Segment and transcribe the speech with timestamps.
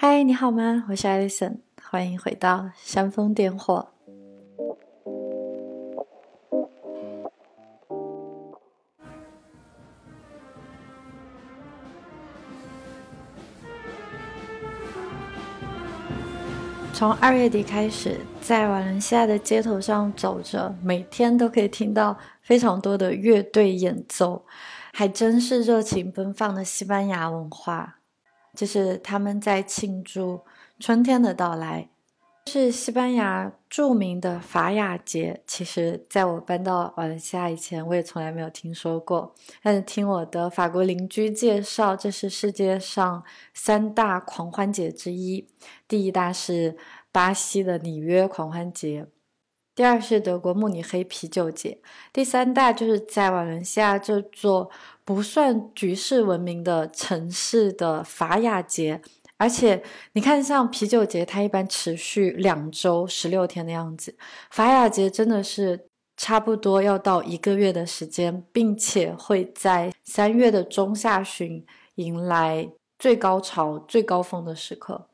[0.00, 0.84] 嗨，你好吗？
[0.88, 3.88] 我是 Alison，欢迎回到煽风点火。
[16.94, 24.46] 从二月底开始，在瓦伦西亚的街头上走着，每天都可以听到非常多的乐队演奏，
[24.92, 27.97] 还真是热情奔放的西班牙文化。
[28.58, 30.40] 就是他们在庆祝
[30.80, 31.88] 春天的到来，
[32.46, 35.44] 是西班牙著名的法雅节。
[35.46, 39.32] 其实，在我搬到瓦伦西亚以前，我也从来没有听说过。
[39.62, 43.22] 但是听我的法国邻居介绍，这是世界上
[43.54, 45.46] 三大狂欢节之一。
[45.86, 46.76] 第一大是
[47.12, 49.06] 巴西的里约狂欢节，
[49.76, 51.78] 第二是德国慕尼黑啤酒节，
[52.12, 54.68] 第三大就是在瓦伦西亚这座。
[55.08, 59.00] 不算举世闻名的城市的法雅节，
[59.38, 64.14] 而且你看，像啤酒节，它一般持续两周十六天的样子，
[64.50, 65.86] 法雅节真的是
[66.18, 71.64] 差不多要到一个月的时间，并且会在三月的中下旬
[71.94, 75.06] 迎来最高潮、最高峰的时刻。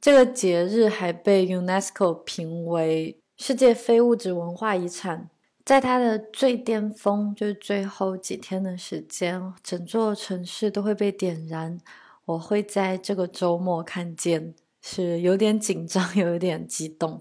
[0.00, 5.28] 这个节日还被 UNESCO 评为世界非物质文化遗产。
[5.64, 11.78] 在它的最巅峰，就是最后几天的时间，整座城市都会被点燃。
[12.24, 17.20] 我会在这个周末看见，是有点紧张， 有点激动。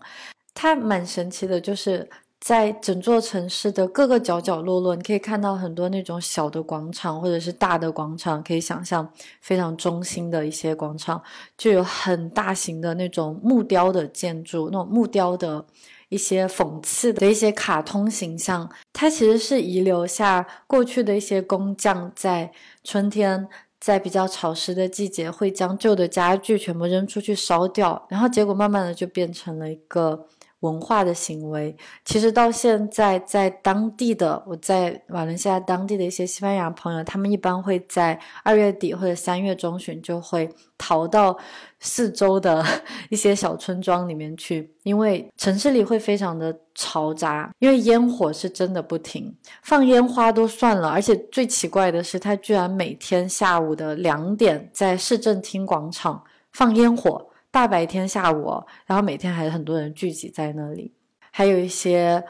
[0.54, 8.42] 它蛮神奇的，就是在整座城市的各个角角落落，你可以看到很多那种小的广场，或者是大的广场。
[8.42, 9.08] 可以想象
[9.42, 11.22] 非常中心的一些广场，
[11.58, 15.66] 就有很大型的那种木雕的建筑，那种木雕的。
[16.10, 22.52] 一些讽刺的一些卡通形象，它其实是遗留下过去的一些工匠在
[22.84, 23.48] 春天，
[23.80, 30.26] 在比较潮湿的季节，会将旧的家具全部扔出去烧掉，然后结果慢慢的就变成了一个。
[30.62, 41.38] 文化的行为，其实到现在，在当地的我在瓦伦西亚当地的一些西班牙朋友，他们一般会在二月底或者三月中旬就会逃到
[41.80, 42.66] 四周的
[43.10, 57.29] 一些小村庄里面去，因为城市里会非常的嘈杂，因为烟火是真的不停，放烟花都算了，而且最奇怪的是，他居然每天下午的两点在市政厅广场放烟火。
[57.52, 60.94] 大白天下午，然后每天还有很多人聚集在那里，
[61.32, 62.24] 还有一些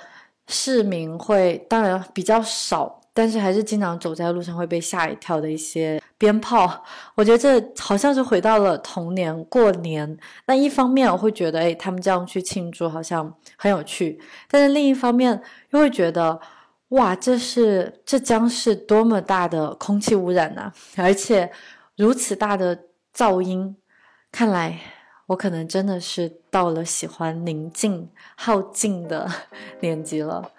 [0.48, 6.84] 市民会，当然比较少，但是还是经常走在路上会被吓一跳的一些鞭炮。
[7.16, 10.18] 我觉得这好像是回到了童年过年。
[10.46, 14.20] 那一方面我会觉得，哎，他们这样去庆祝好像很有趣，
[14.50, 15.42] 但是另一方面
[15.72, 16.40] 又会觉得，
[16.90, 20.72] 哇，这是这将是多么大的空气污染呐！
[20.96, 21.52] 而且
[21.98, 23.76] 如此大的噪音，
[24.32, 24.80] 看来。
[25.30, 29.30] 我可能真的是到了喜欢宁静、好静的
[29.80, 30.52] 年纪了。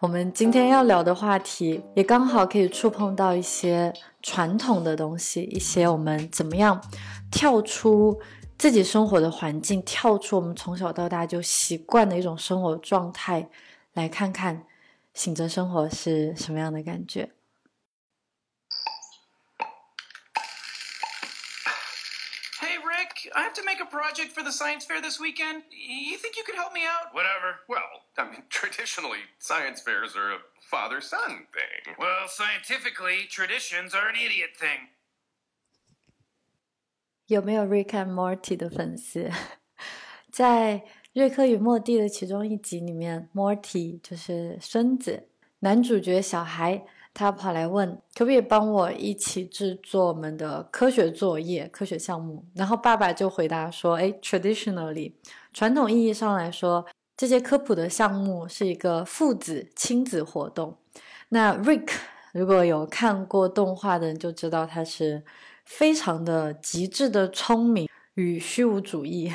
[0.00, 6.82] 我们今天要聊的话题，也刚好可以触碰到一些传统的东西，一些我们怎么样
[7.30, 8.20] 跳出
[8.58, 13.48] 自己生活的环境，跳出我们从小到大就习惯的一种生活状态，
[13.94, 14.64] 来看看
[15.14, 17.30] 醒着生活是什么样的感觉。
[23.35, 25.63] I have to make a project for the science fair this weekend.
[25.71, 27.13] You think you could help me out?
[27.13, 27.59] Whatever.
[27.67, 30.39] Well, I mean, traditionally, science fairs are a
[30.69, 31.95] father son thing.
[31.97, 34.89] Well, scientifically, traditions are an idiot thing.
[37.27, 39.31] 有没有 Rick and Morty 的粉丝？
[40.31, 40.83] 在
[41.13, 45.29] 瑞克与莫蒂的其中一集里面，Morty 就是孙子，
[45.59, 46.85] 男主角小孩
[47.18, 52.44] 他跑来问，可不可以帮我一起制作我们的科学作业、科学项目？
[52.54, 55.14] 然后爸爸就回答说：“哎，traditionally，
[55.52, 56.86] 传统意义上来说，
[57.16, 60.76] 这些科普的项目是一个父子亲子活动。
[61.30, 61.90] 那 Rick
[62.32, 65.24] 如果有看过动画的人就知道，他是
[65.64, 69.32] 非常的极致的聪明与虚无主义。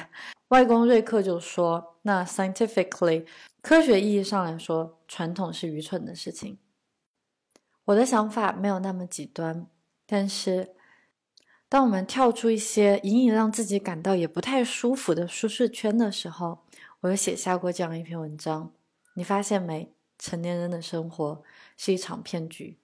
[0.48, 3.26] 外公瑞克就说：那 scientifically，
[3.62, 6.58] 科学意义上来说，传统是愚蠢的事情。”
[7.86, 9.68] 我的想法没有那么极端，
[10.06, 10.76] 但是
[11.68, 16.60] 当我们跳出一些隐隐让自己感到也不太舒服的舒适圈的时候，
[17.02, 18.72] 我有写下过这样一篇文章。
[19.16, 19.94] 你发现没？
[20.20, 21.44] 成年人的生活
[21.76, 22.78] 是一场骗局，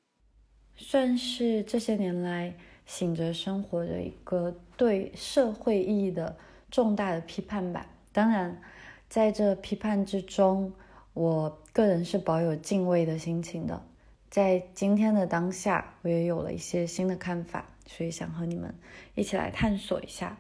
[0.76, 2.54] 算是这些年来
[2.86, 6.36] 醒着生活的一个对社会意义的
[6.70, 7.88] 重大的批判吧。
[8.12, 8.62] 当然，
[9.08, 10.74] 在这批判之中，
[11.14, 13.82] 我个人是保有敬畏的心情的。
[14.30, 18.74] 在今天的当下，我也有了一些新的看法，所以想和你们
[19.16, 20.38] 一起来探索一下。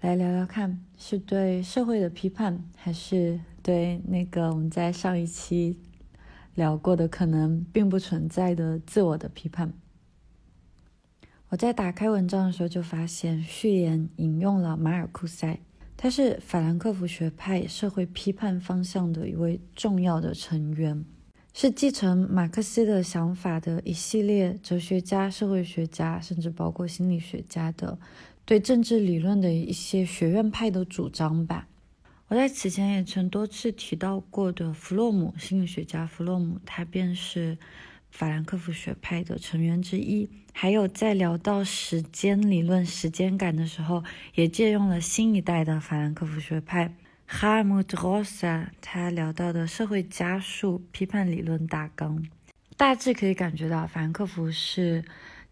[0.00, 5.78] 来聊聊看，是对社会的批判，还是对那个我们在上一期
[6.54, 9.74] 聊过的可能并不存在的自我的批判？
[11.50, 15.60] 我在打开文章的时候就发现，序言引用了马尔库塞，
[15.98, 21.04] 他是法兰克福学派社会批判方向的一位重要的成员，
[21.54, 27.98] 是继承马克思的想法的一系列哲学家、社会学家，甚至包括心理学家的。
[28.44, 31.68] 对政治理论的一些学院派的主张吧。
[32.26, 37.58] 我在此前也曾多次提到过的弗洛姆，心理学家弗洛姆，他便是
[38.10, 40.28] 法兰克福学派的成员之一。
[40.54, 44.02] 还有在聊到时间理论、时间感的时候，
[44.34, 46.96] 也借用了新一代的法兰克福学派
[47.26, 52.24] 哈尔姆特·罗萨他聊到的社会加速批判理论大纲。
[52.76, 55.04] 大致可以感觉到，法兰克福是。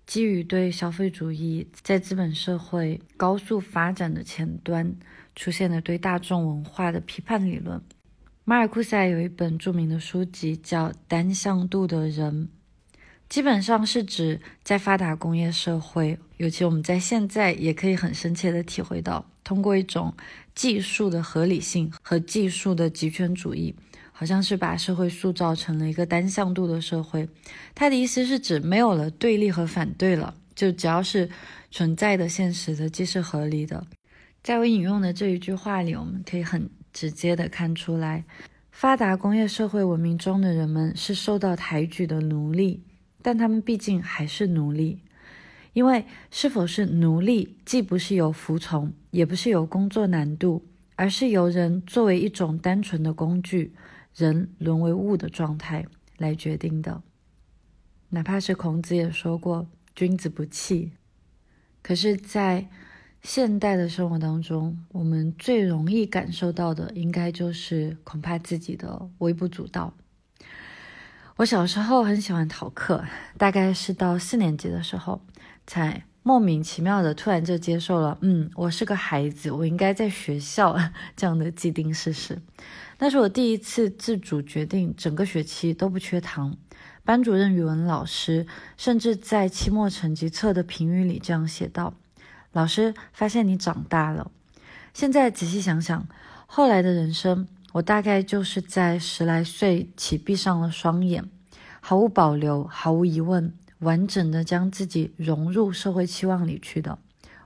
[0.06, 4.92] 基于对消费主义在资本社会高速发展的前端
[5.36, 7.80] 出现的对大众文化的批判理论，
[8.42, 12.48] 马尔库塞有一本著名的书籍叫《单向度的人》，
[13.28, 20.12] 基本上是指在发达工业社会，尤其我们在现在也可以很深切的体会到，通过一种
[20.54, 23.74] 技术的合理性和技术的极权主义。
[24.12, 27.26] 好像是把社会塑造成了一个单向度的社会，
[27.74, 31.30] 他的意思是指没有了对立和反对了，就只要是
[31.70, 33.86] 存在的现实的既是合理的。
[34.42, 38.22] 在我引用的这一句话里，我们可以很直接的看出来，
[38.70, 42.82] 发达工业社会文明中的人们是受到抬举的奴隶，
[43.22, 45.00] 但他们毕竟还是奴隶，
[45.72, 50.64] 因为是否是奴隶，既不是由服从，也不是由工作难度，
[50.96, 53.74] 而是由人作为一种单纯的工具。
[54.16, 55.86] 人沦为物的状态
[56.18, 57.00] 来决定的，
[58.08, 60.90] 哪怕是孔子也说过“君子不器”。
[61.80, 62.68] 可是，在
[63.22, 69.94] 现代的生活当中，我们最容易感受到的，应该就是恐怕自己的微不足道。
[71.36, 73.04] 我小时候很喜欢逃课，
[73.38, 75.22] 大概是到四年级的时候，
[75.68, 80.76] 才莫名其妙的突然就接受了，嗯，我是个孩子，我应该在学校
[81.16, 82.40] 这样的既定事实。
[83.00, 86.56] 那是我第一次自主决定整个学期都不缺堂。
[87.04, 88.46] 班主任、语文老师
[88.76, 91.94] 甚至在期末成绩册的评语里这样写道
[92.52, 94.30] ：“老师发现你长大了。”
[94.92, 96.06] 现在仔细想想，
[96.46, 101.24] 后来的人生，我大概就是在十来岁起闭上了双眼，
[101.80, 106.98] 毫无保留、毫无疑问、完整的将自己融入社会期望里去的。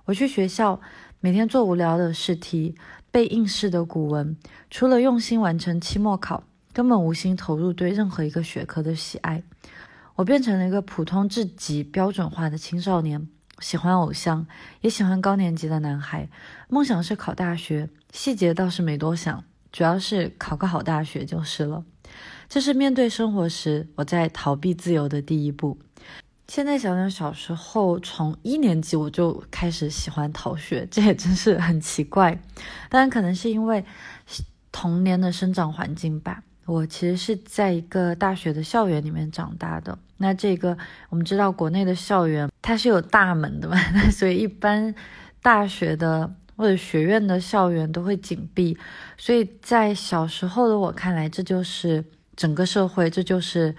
[0.05, 0.81] 我去学校，
[1.19, 2.77] 每天做无聊的试题。
[3.11, 4.37] 背应试的古文，
[4.71, 6.43] 除了用心完成期末考，
[6.73, 9.45] 根本无心投入对任何一个学科的喜爱。
[10.17, 13.29] 我变成了一个普通至极标准化的青少年，
[13.61, 14.45] 喜欢偶像，
[14.81, 16.29] 也喜欢高年级的男孩，
[16.69, 21.85] 梦想是考大学，细节倒是没多想，主要是考个好大学就是了。
[22.49, 25.79] 这是面对生活时我在逃避自由的第一步。
[26.46, 32.38] 现在想想，小时候从一年级我就开始喜欢逃学， 这也真是很奇怪。
[32.91, 33.82] 当然，可能是因为
[34.70, 36.43] 童年的生长环境吧。
[36.67, 39.99] 我其实是在一个大学的校园里面长大的。
[40.19, 40.76] 那这个
[41.08, 43.76] 我们知道，国内的校园它是有大门的嘛，
[44.12, 44.94] 所以一般
[45.43, 48.76] 大学的或者学院的校园都会紧闭。
[49.16, 52.04] 所以在小时候的我看来，这就是
[52.37, 53.75] 整个社会，这就是。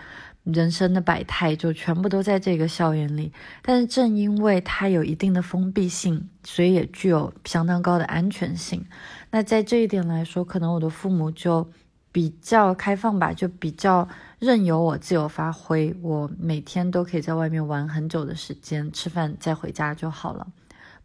[0.45, 8.85] 人生的百态就全部都在这个校园里，但是正因为它有一定的封闭性，所以也具有相当高的安全性。
[9.31, 11.67] 那在这一点来说，可能我的父母就
[12.11, 14.07] 比较开放吧，就比较
[14.39, 20.47] 任由我自由发挥，我每天都可以在外面玩很久的时间，吃饭再回家就好了。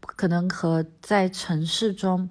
[0.01, 2.29] 可能和在城市中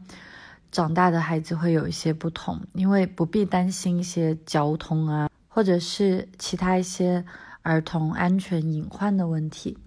[0.71, 5.28] 长大的孩子会有一些不同，因为不必担心一些交通啊。
[5.49, 7.25] 或者是其他一些
[7.63, 9.77] 儿童安全隐患的问题。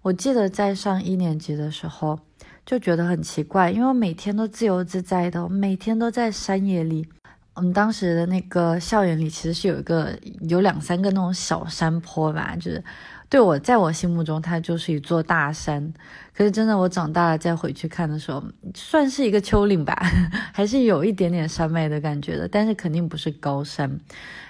[0.00, 2.18] 我记得在上一年级的时候
[2.64, 7.06] 就觉得很奇怪，因为我每天都自由自在的，每天都在山野里。
[7.54, 10.16] 我们当时的那个校园里其实是有一个
[10.48, 12.82] 有两三个那种小山坡吧，就是
[13.28, 15.92] 对我在我心目中它就是一座大山。
[16.34, 18.42] 可是真的我长大了再回去看的时候，
[18.74, 19.94] 算是一个丘陵吧，
[20.54, 23.98] 还是有一点点山脉的感觉的，但是肯定不是高山。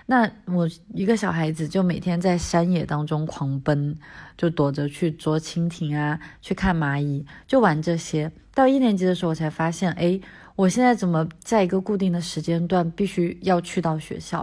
[0.06, 3.96] 那我一个小孩子就每天在山野当中狂奔，
[4.36, 8.30] 就躲着去捉蜻蜓啊，去看蚂蚁，就玩这些。
[8.54, 10.20] 到一年级的时候，我才发现，哎，
[10.58, 14.40] 我现在怎么在一个固定的时间段必须要去到学校？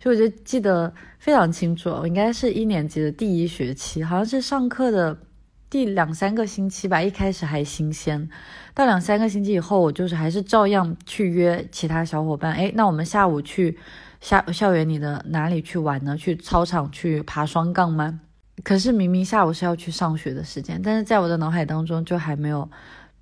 [0.00, 5.18] 所以我就记得非常清楚，我应该是一年级的第一学期，好像是上课的
[5.68, 8.30] 第两三个星期吧，一开始还新鲜，
[8.74, 13.76] 到两三个星期以后，我就是还是照样去约其他小伙伴，哎，那我们下午去
[14.20, 16.16] 校校园里的哪里去玩呢？
[16.16, 18.20] 去操场去爬双杠吗？
[18.62, 22.70] 可是明明下午是要去上学的时间，但是在我的脑海当中就还没有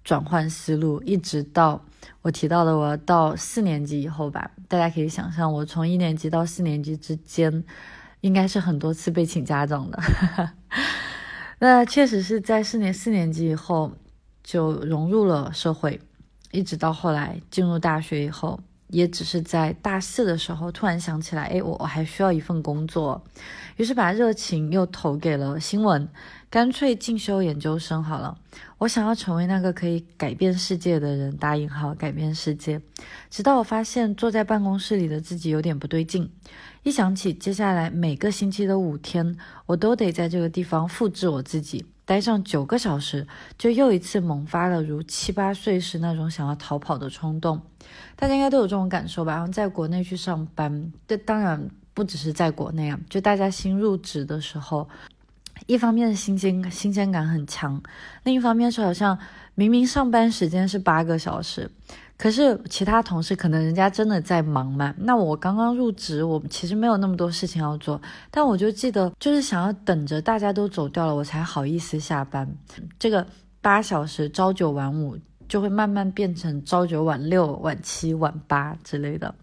[0.05, 1.83] 转换思路，一直到
[2.25, 7.63] 我提到的我到四年级以后吧，大家可以想象，我从一年级到四年级之间，
[8.23, 10.03] 应该是很多次被请家长的。
[11.61, 13.93] 那确实是在四年四年级以后
[14.43, 16.01] 就融入了社会，
[16.51, 23.23] 一直到后来进入大学以后，也只是在大四的时候突然想起来，哎，我我还需要一份工作，
[23.77, 26.09] 于是把热情又投给了新闻，
[26.55, 28.39] 干脆进修研究生好了。
[28.79, 32.81] 我想要成为那个可以改变世界的人，打引号改变世界。
[33.29, 36.31] 直到我发现坐在办公室里的自己有点不对劲。
[36.85, 43.27] 一想起接下来每个星期的五天，我都得在这个地方复制我自己，待上九个小时，
[43.59, 47.61] 就又一次萌发了如七八岁时那种想要逃跑的冲动。
[48.15, 49.33] 大家应该都有这种感受吧？
[49.33, 54.89] 然后在国内去上班，这当然不只是在国内啊，就大家新入职的时候，
[55.67, 57.83] 一方面新鲜新鲜感很强，
[58.23, 59.19] 另一方面是好像
[59.55, 61.71] 明明上班时间是八个小时。
[62.17, 64.95] 可是其他同事可能人家真的在忙嘛？
[64.99, 72.49] 那我刚刚入职，我其实没有那么多事情要做，但我就记得就是想要等着大家都走掉了，我才好意思下班。
[73.01, 73.27] 这个
[73.61, 75.19] 八小时朝九晚五
[75.49, 79.35] 就会慢慢变成朝九晚六、晚七、晚八之类的。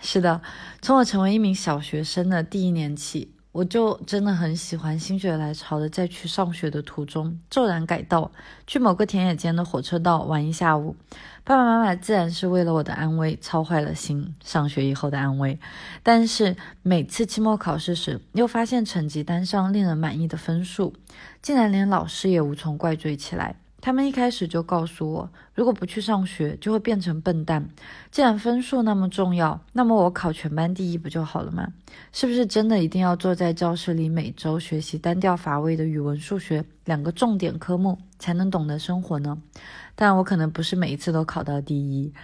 [0.00, 0.40] 是的，
[0.80, 3.31] 从我成为一名小学生的第一年起。
[3.52, 8.32] 我就真的很喜欢心血来潮的，在去上学的途中骤然改道，
[8.66, 10.96] 去某个田野间的火车道玩一下午。
[11.44, 15.58] 爸爸妈妈自然是为了我的安危操坏了心，上学以后的安危。
[16.02, 20.94] 但是每次期末考试时，又发现成绩单上令人满意的分数，
[21.42, 23.56] 竟然连老师也无从怪罪起来。
[23.82, 27.68] 他们一开始就告诉我，如果不去上学，就会变成笨蛋。
[28.12, 31.66] 既然分数那么重要，那么我考全班第一不就好了吗？
[32.12, 39.36] 是不是真的一定要坐在教室里，每周学习单调乏味的语文、数学两个重点科目，才能懂得生活呢？
[39.96, 42.14] 但我可能不是每一次都考到第一。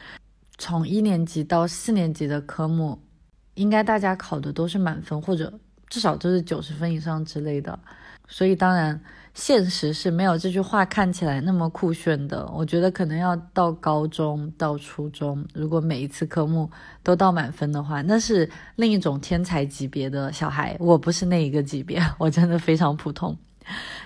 [0.58, 3.00] 从一年级到四年级的科目，
[3.54, 7.76] 应该大家考的都是满分，或者至少都是九十分以上之类的。
[8.28, 9.02] 所以当然。
[9.38, 12.44] 现实是没有这句话看起来那么酷炫的。
[12.52, 16.68] 我觉得可能要到高中、到初中，如果每一次科目
[17.04, 20.76] 都到满分的话，那是另一种天才级别的小孩。
[20.80, 23.38] 我不是那一个级别，我真的非常普通。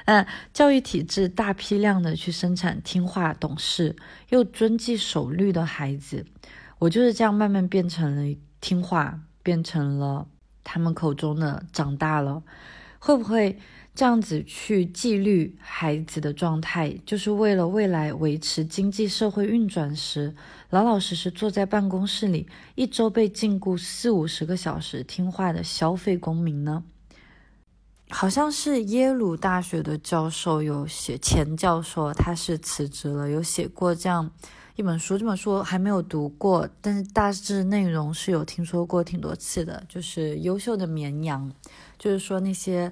[0.05, 3.97] 嗯， 教育体制大批量的去生产听话、懂事
[4.29, 6.27] 又遵纪守律的孩子，
[6.79, 10.27] 我就是这样慢慢变成了听话，变成了
[10.63, 12.43] 他们口中的长大了。
[12.99, 13.59] 会不会？
[13.95, 20.35] 这样子去纪律孩子的状态，就是为了未来维持经济社会运转时，
[20.71, 26.83] 老老实实坐在办公室里，一周被禁锢四五十个小时听话的消费公民呢？
[28.09, 34.31] 好像是耶鲁大学的教授有写，前教授他是辞职了，有写过这样
[34.77, 41.53] 一本书，这本书还没有读过，但是大致内容是有听说过挺多次的，就是优秀的绵羊，
[41.99, 42.91] 就是说那些。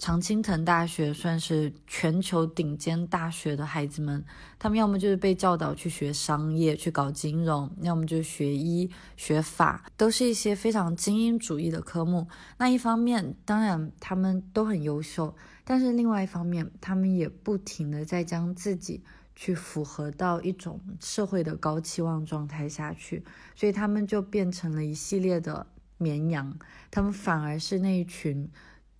[0.00, 4.24] 常青藤大学算是全球顶尖大学的孩子们，
[4.58, 12.26] 他们要么就是被教导去学商业、去搞金融，要么就是学医、学法，都是一些非常精英主义的科目。
[12.56, 19.04] 那一方面，当然他们都很优秀，但是另外一方面，他们也不停的在将自己
[19.36, 23.22] 去符合到一种社会的高期望状态下去，
[23.54, 25.66] 所以他们就变成了一系列的
[25.98, 26.58] 绵羊，
[26.90, 28.48] 他们反而是那一群。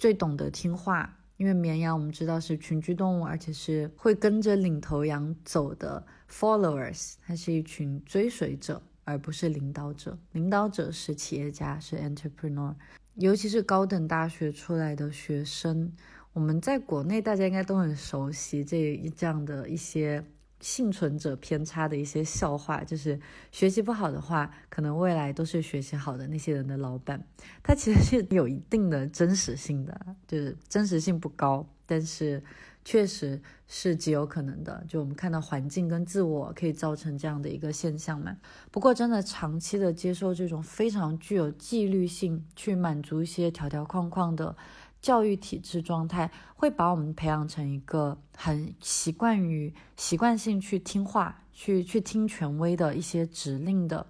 [0.01, 10.19] 最懂得听话，因为绵羊我们知道是群居动物，而且是会跟着领头羊走的 followers，它是一群追随者，而不是领导者。
[10.33, 12.75] 领导者是企业家，是 entrepreneur，
[13.17, 15.93] 尤其是高等大学出来的学生，
[16.33, 20.25] 我们在国内大家应该都很熟悉这这样的一些。
[20.61, 23.19] 幸存者偏差的一些笑话，就是
[23.51, 27.25] 学习不好的话，可能未来都是学习好的那些人的老板。
[27.63, 32.43] 他其实是有一定的真实性的，就是真实性不高，但是
[32.85, 34.85] 确实是极有可能的。
[34.87, 38.37] 就我们看到环境跟自我可以造成这样的一个现象嘛。
[38.71, 44.55] 不过真的长期的接受这种非常具有纪律性，去满足一些条条框框的。
[45.01, 54.07] 教育体制状态会把我们培养成一个很习惯于习惯性去听话、去去听权威的一些指令的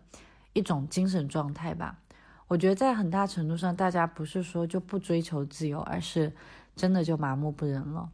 [0.52, 1.98] 一种精神状态吧。
[2.48, 6.32] 我觉得在很大程度上，大家不是说就不追求自由，而是
[6.74, 8.10] 真的就麻木不仁了。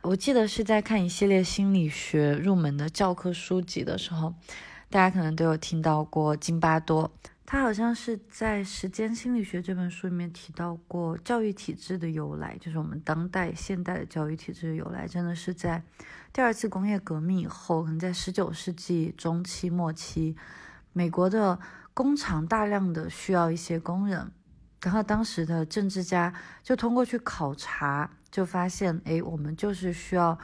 [0.00, 4.34] 我记得是在看一系列心理学入门的教科书籍的时候，
[4.88, 7.10] 大家可能都有听到过津巴多。
[7.46, 15.82] 他好像是在《时间心理学》这本书里面提到过教育体制的由来，就是我们当代现代的教育体制的由来，真的是在
[16.32, 20.34] 第二次工业革命以后，可能在十九世纪中期末期，
[20.92, 21.58] 美国的
[21.92, 24.32] 工厂大量的需要一些工人，
[24.82, 26.32] 然后当时的政治家
[26.62, 28.10] 就通过去考察。
[28.34, 30.36] 就发现，哎，我们就是需要，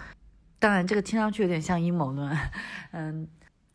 [0.60, 2.38] 当然这个听上去有点像阴谋论，
[2.92, 3.26] 嗯，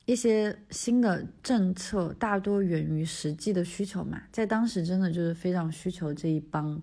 [0.06, 6.80] 一些新的政策大多源于实际的需求嘛，在当时真的就是非常需求这一帮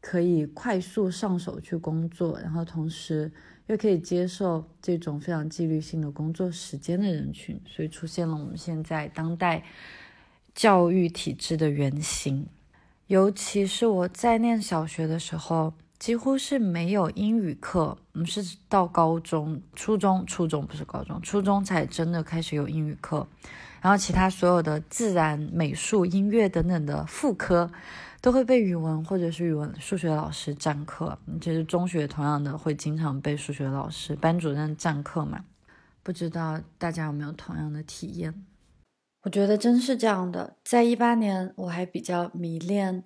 [0.00, 3.30] 可以快速上手去工作，然后同时
[3.68, 9.64] 又可以接受这种非常纪律性的工作时间的人群，所以出现了我们现在当代
[10.54, 12.48] 教育体制的原型，
[13.06, 15.74] 尤其是我在念小学的时候。
[16.02, 23.24] 几乎是没有英语课，我们是到高中、初中、初中不是高中，初中才真的开始有英语课。
[23.80, 27.70] 然后其他所有的自然、美术、音乐等等的副科，
[28.20, 31.16] 都会被语文或者是语文、数学老师占课。
[31.40, 35.44] 其实中学同样的会经常被数学老师、班主任占课嘛。
[36.02, 38.44] 不知道大家有没有同样的体验？
[39.22, 40.56] 我觉得真是这样的。
[40.64, 43.04] 在一八年，我还比较迷恋。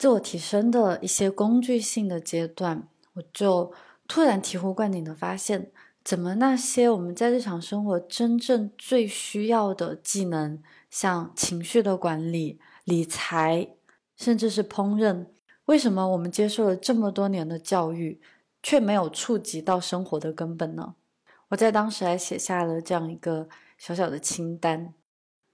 [0.00, 3.70] 自我提升的一些工具性的阶段，我就
[4.08, 5.70] 突然醍醐灌顶的发现，
[6.02, 13.74] 怎么那些我们在日常生活真正最需要的技能，像情绪的管理、理财，
[14.16, 15.26] 甚至是烹饪，
[15.66, 18.22] 为什么我们接受了这么多年的教育，
[18.62, 20.94] 却没有触及到生活的根本呢？
[21.50, 24.94] 我在当时还写下了这样一个小小的清单，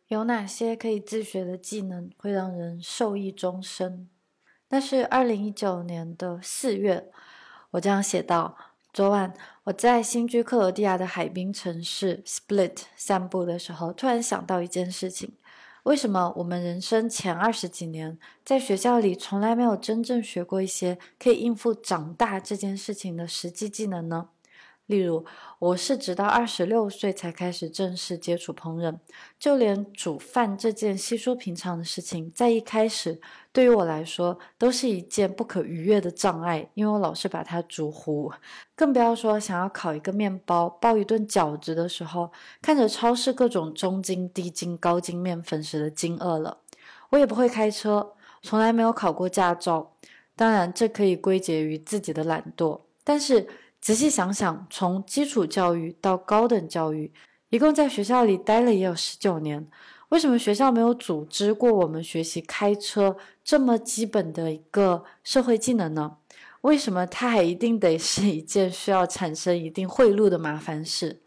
[0.07, 4.09] 有哪些可以自学的技能会让人受益终生？
[4.69, 7.09] 那是二零一九年的四月，
[7.71, 8.57] 我这样写道：
[8.93, 9.33] 昨晚
[9.65, 15.33] 我在新居克罗地亚的海滨城市 Split 散步的时候，突然想到一件事情：
[15.85, 24.31] 为什么我们人生前二十几年在学校里从来没有真正学过一些可以应付长大这件事情的实际技能呢？
[24.87, 25.25] 例如，
[25.59, 28.97] 我是直到二十六岁才开始正式接触烹饪，
[29.37, 33.21] 就连煮饭这件稀疏平常的事情，在一开始
[33.53, 38.33] 对于我来说都是一件不可逾越的障碍，因为我老是把它煮糊。
[38.77, 42.31] 更不要说想要烤一个面包、包一顿饺子的时候，
[42.63, 46.59] 看着超市各种中筋、低筋、高筋面粉时的惊愕了。
[47.11, 49.95] 我也不会开车，从来没有考过驾照，
[50.37, 53.49] 当然这可以归结于自己的懒惰，但是。
[53.87, 57.13] 仔细想想，从基础教育到高等教育，
[57.51, 59.65] 一共在学校里待了也有十九年。
[60.09, 66.17] 为什么学校没有组织过我们学习开车这么基本的一个社会技能呢？
[66.63, 71.21] 为什么它还一定得是一件需要产生一定贿赂的麻烦事？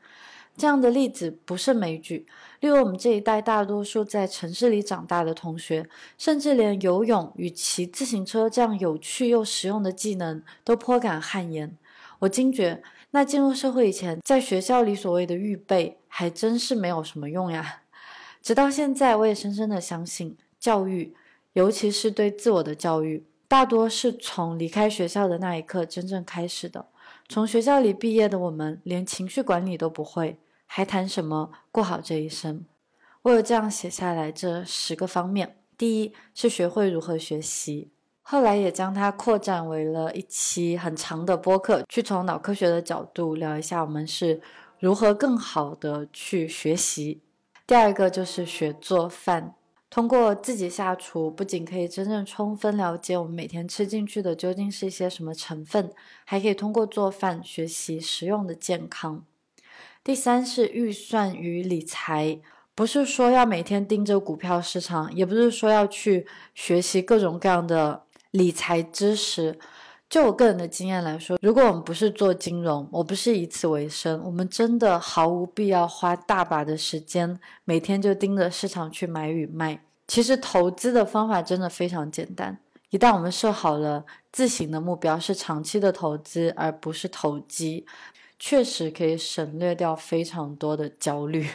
[0.57, 2.27] 这样的例子不胜枚举。
[2.59, 11.77] 例如，我们这一代大多数在城市里长大的同学，甚至连游泳与骑自行车这样有趣又实用的技能都颇感汗颜。
[12.19, 17.83] 我惊觉，那进入社会以前，在学校里所谓的预备，还真是没有什么用呀。
[18.41, 21.15] 直到现在，我也深深的相信，教育，
[21.53, 26.87] 尤其是对自我的教育，大多是从离开学校的那一刻真正开始的。
[27.27, 32.65] 从学校里毕业的我们，连情绪管理都不会，还谈什么过好这一生？
[33.21, 37.91] 我有这样写下来这十个方面：第一是学会如何学习。
[38.31, 44.39] 后来也将它扩展为了一期很长的播客，去从脑科学的角度聊一下我们是
[44.77, 47.21] 如何更好的去学习。
[47.65, 49.55] 第二个就是学做饭，
[49.89, 55.91] 通过自己下厨，不仅可以真正充分了解我们每天吃进去的究竟是一些什么成分，
[56.23, 59.25] 还可以通过做饭学习实用的健康。
[60.03, 62.39] 第三是预算与理财。
[62.75, 68.03] 不是说要每天盯着股票市场，也不是说要去学习各种各样的。
[68.31, 69.57] 理财知识，
[70.09, 79.83] 就我个人的经验来说，如果我们不是做金融，我不是以此为生，我们真的毫无必要花大把的时间，每天就盯着市场去买与卖。
[80.07, 87.85] 其实投资的方法真的非常简单，一旦我们设好了自行的目标是长期的投资，而不是投机，
[88.39, 91.47] 确实可以省略掉非常多的焦虑。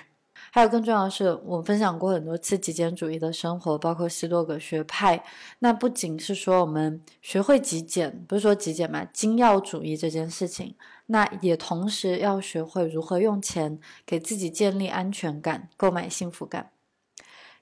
[0.55, 5.25] 还有更重要的是，我分享过很多次极简主义的生活，包括希多格学派。
[5.59, 16.71] 那不仅是说我们学会极简，不是说极简嘛，精要主义这件事情，那也同时要学会如何用钱给自己建立安全感，购买幸福感。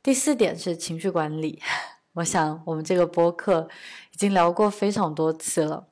[0.02, 1.62] 第四点是情绪管理，
[2.16, 3.70] 我想我们这个播客
[4.12, 5.86] 已经聊过非常多次了。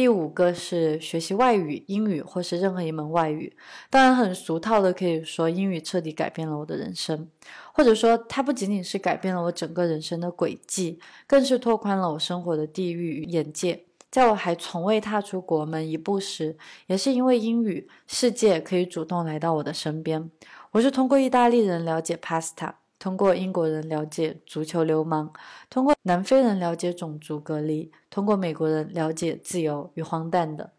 [0.00, 3.54] 第五个是学习外语，英语或是任何一门外语。
[3.90, 7.28] 当然，很俗套的可以说，英语彻底改变了我的人生，
[7.74, 13.84] 或者说它不仅仅是改变了我整个人生的轨迹，更是拓宽了我生活的地域与眼界。
[14.10, 20.30] 在我还从未踏出国门一步时，也是因为英语，世界可以主动来到我的身边。
[20.70, 22.79] 我是通过意大利人了解 pasta。
[23.00, 25.32] 通过英国人了解足球流氓，
[25.70, 30.72] 通过南非人了解种族隔离，通过美国人了解自由与荒诞的。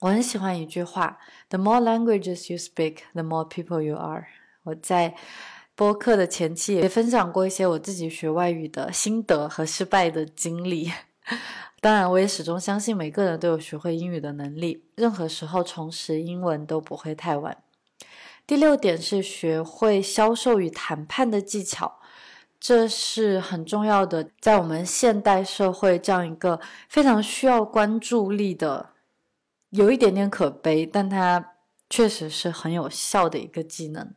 [0.00, 4.26] 我很喜欢一句话：“The more languages you speak, the more people you are。”
[4.64, 5.14] 我在
[5.74, 10.92] 播客的前期也分享过一些我自己学外语的心得和失败的经历。
[11.80, 17.56] 当然，我也始终相信每个人都有学会英语的能力，任何时候重拾英文都不会太晚。
[18.46, 21.98] 第六点是学会销售与谈判的技巧，
[22.60, 28.90] 这是很重要的，在我们现代社会这样一个非常需要关注力的，
[29.70, 31.54] 有一点点可悲，但它
[31.90, 34.14] 确实是很有效的一个技能。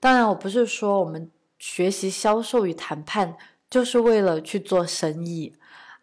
[0.00, 3.36] 当然，我不是说我们学习销售与谈判
[3.70, 5.54] 就是为了去做生意，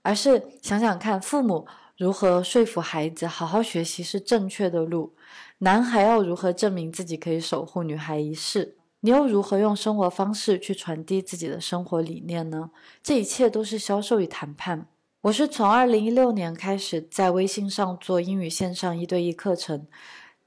[0.01, 1.67] 而是想想看，父母
[1.97, 5.13] 如何说服孩子好好学习是正确的路。
[5.61, 8.77] 男孩要如何证明自己可以守护女孩一世？
[9.01, 12.71] 你又如何用生活方式去传递自己的生活理念呢？
[13.03, 14.87] 这一切都是销售与谈判。
[15.21, 19.85] 我是从二零一六年开始在微信上做英语线上一对一课程，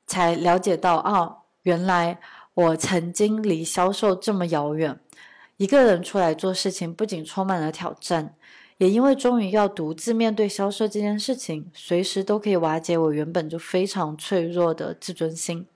[0.07, 2.18] 才了解到啊，原来
[2.55, 4.98] 我曾经离销售这么遥远。
[5.59, 8.35] 一个人出来做事情，不仅充满了挑战。
[8.79, 15.67] 也因为终于要独自面对销售这件事情，随时都可以瓦解我原本就非常脆弱的自尊心。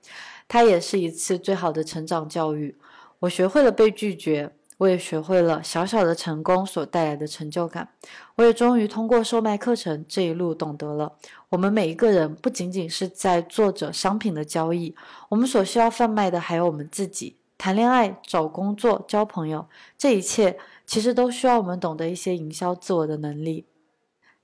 [0.49, 2.77] 它也是一次最好的成长教育。
[3.21, 7.89] 我学会了被拒绝，我也学会了小小的成功所带来的成就感。
[8.37, 11.13] 我也终于通过售卖课程这一路懂得了，
[11.49, 14.95] 我们每一个人不仅仅是在做着商品的交易，
[15.29, 17.37] 我们所需要贩卖的还有我们自己。
[17.59, 20.59] 谈恋爱、找工作、交朋友，这一切。
[20.87, 23.67] 其实都需要我们懂得一些营销自我的能力。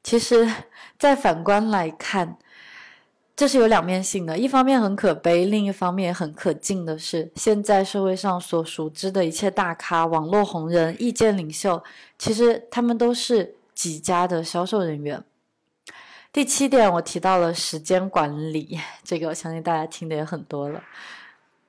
[0.03, 0.51] 其实，
[0.99, 2.37] 再反观来看，
[3.37, 4.37] 这是有两面性的。
[4.37, 11.83] 一方面很可悲，另一方面很可敬的是，现在社会上所熟知的一切大咖、网络红人、意见领袖，
[12.19, 15.23] 其实他们都是几家的销售人员。
[16.33, 20.83] 第七点，我提到了时间管理，这个我相信大家听的也很多了。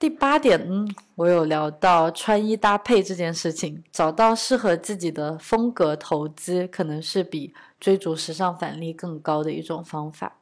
[0.03, 0.85] 第八点，嗯，
[1.15, 10.39] 我有聊到穿衣搭配这件事情，找到适合自己的风格，投资可能是比追逐时尚返利更高的一种方法。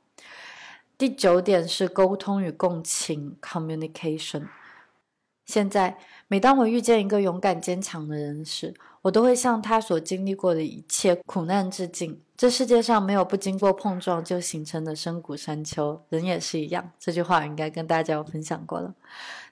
[0.98, 4.48] 第九点是沟通与共情 （communication）。
[5.46, 12.22] 现在，每当我遇见一个勇敢坚强的人时，我都会向他所经历过的一切苦难致敬。
[12.38, 16.92] 这世界上没有不经过碰撞就形成的深谷山丘，人也是一样。
[17.00, 18.94] 这句话应该跟大家分享过了。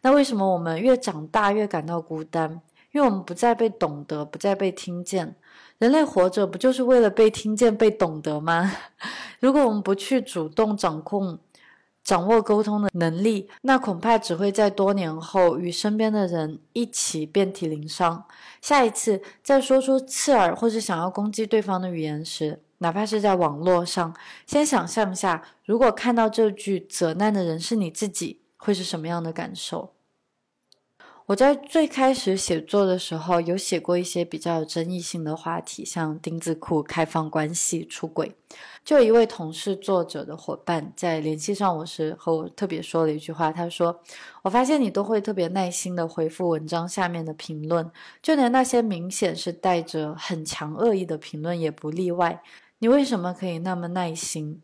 [0.01, 2.61] 那为什么我们越长大越感到孤单？
[2.91, 5.35] 因为我们不再被懂得，不再被听见。
[5.77, 8.71] 人类活着不就是为了被听见、被懂得吗？
[9.39, 11.37] 如果我们不去主动掌控、
[12.09, 18.25] 掌握沟通的能力，那恐怕只会在多年后与身边的人一起遍体鳞伤。
[18.63, 24.15] 下一次再说出刺耳或是想要攻击对方的语言时，哪怕是在网络上，
[24.47, 29.93] 先想象一下，如果看到这句责难的人是你自己，会是什么样的感受？
[31.29, 38.35] 我在最开始写作的时候，有写过一些比较有争议性的话题，像丁字裤、开放关系、出轨。
[38.83, 44.01] 就有一位同事作者的伙伴在联系上我时，和我特别说了一句话，他说
[44.41, 47.91] ：“我发现你都会特别耐心的回复文章下面的评论，
[48.23, 52.41] 就连那些明显是带着很强恶意的评论也不例外。”
[52.79, 54.63] 你为什么可以那么耐心？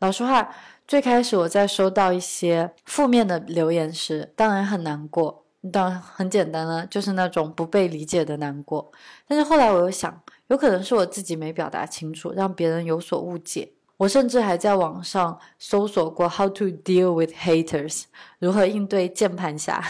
[0.00, 0.54] 老实话，
[0.86, 5.45] 最开始我在收到一些负面的留言时，当然很难过。
[5.72, 8.92] 当然很简单了，就是那种不被理解的难过。
[9.26, 13.72] 但是后来我又想，有可能是我自己没表达清楚，让别人有所误解。
[13.96, 18.04] 我甚至还在网上搜索过 “how to deal with haters”，
[18.38, 19.82] 如何应对键盘侠。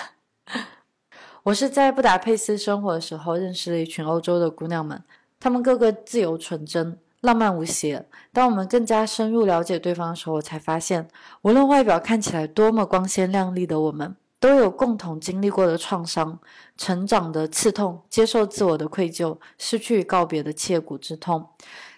[1.44, 5.02] 我是在布达佩斯生活的时候认识了一群欧洲的姑娘们，
[5.38, 6.98] 她们个个自由纯真。
[7.22, 8.06] 浪漫无邪。
[8.32, 11.08] 当我们更加深入了解对方的时候，我才发现，
[11.42, 14.14] 无论外表看起来多么光鲜亮丽的我们，
[14.46, 16.38] 都有共同经历过的创伤、
[16.76, 21.48] 成长的刺痛、接受自我的愧疚、失去告别的切骨之痛。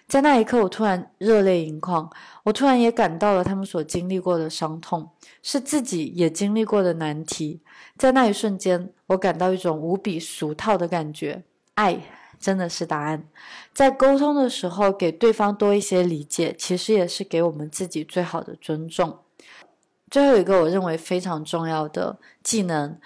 [0.07, 2.09] 在那一刻，我突然热泪盈眶，
[2.45, 5.11] 我突然也感到了他们所经历过的伤痛，
[5.43, 7.61] 是自己也经历过的难题。
[7.95, 11.43] 在那一瞬间，我感到一种无比俗套的感觉：
[11.75, 12.01] 爱
[12.39, 13.23] 真的是答案。
[13.71, 19.19] 在沟通的时候，给对方多一些理解，其实也是给我们自己最好的尊重。
[20.09, 22.97] 最后一个我认为非常重要的技能，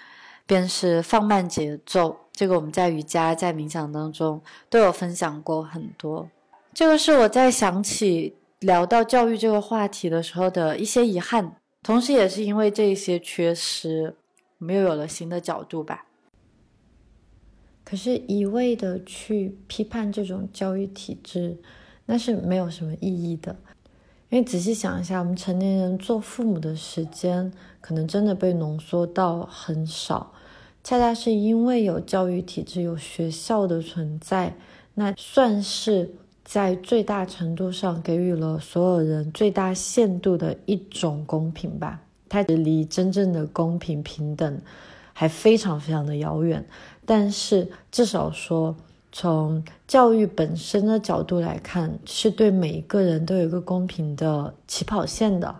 [0.46, 2.16] 便是放慢节奏。
[2.32, 6.28] 这个我们在瑜伽、在冥想当中都有分享过很多。
[6.72, 14.16] 这个是我在想起聊到教育这个话题的时候的一些遗憾，同时也是因为这些缺失，
[14.58, 16.06] 我们又有了新的角度吧。
[17.84, 21.58] 可是，一味的去批判这种教育体制，
[22.06, 23.54] 那是没有什么意义的。
[24.34, 30.32] 因为仔细想一下，我们成年人做父母的时间，可能真的被浓缩到很少。
[30.82, 34.56] 恰恰是因为有教育体制、有学校的存在，
[34.94, 36.10] 那算是
[36.44, 42.00] 在最大程度上给予了所有人最大限度的一种公平吧。
[42.28, 44.60] 它离真正的公平平等
[45.12, 46.66] 还非常非常的遥远，
[47.06, 48.74] 但是至少说。
[49.16, 55.54] 从教育本身的角度来看，是对每一个人都有一个公平的起跑线的，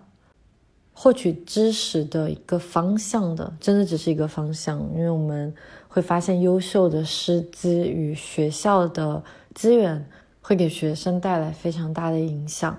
[0.92, 4.80] 获取知识的一个方向的，真的只是一个方向。
[4.92, 5.54] 因为我们
[5.86, 9.22] 会发现，优秀的师资与学校的
[9.54, 10.04] 资源
[10.42, 12.76] 会给学生带来非常大的影响。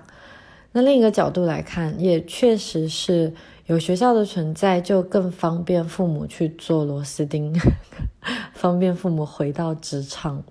[0.72, 3.32] 那另一个角度来看，也确实是
[3.64, 7.58] 有学校的存在，就更方便父母去做螺丝钉，
[8.52, 10.44] 方便父母回到职场。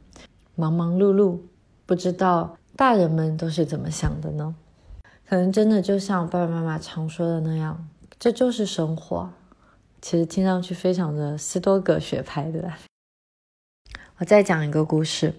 [0.55, 1.39] 忙忙碌碌，
[1.85, 4.55] 不知道大人们都是怎么想的呢？
[5.27, 7.87] 可能真的就像爸爸妈妈常说的那样，
[8.19, 9.29] 这就是生活。
[10.01, 12.77] 其实听上去非常的斯多葛学派，对吧？
[14.17, 15.33] 我再讲一个故事。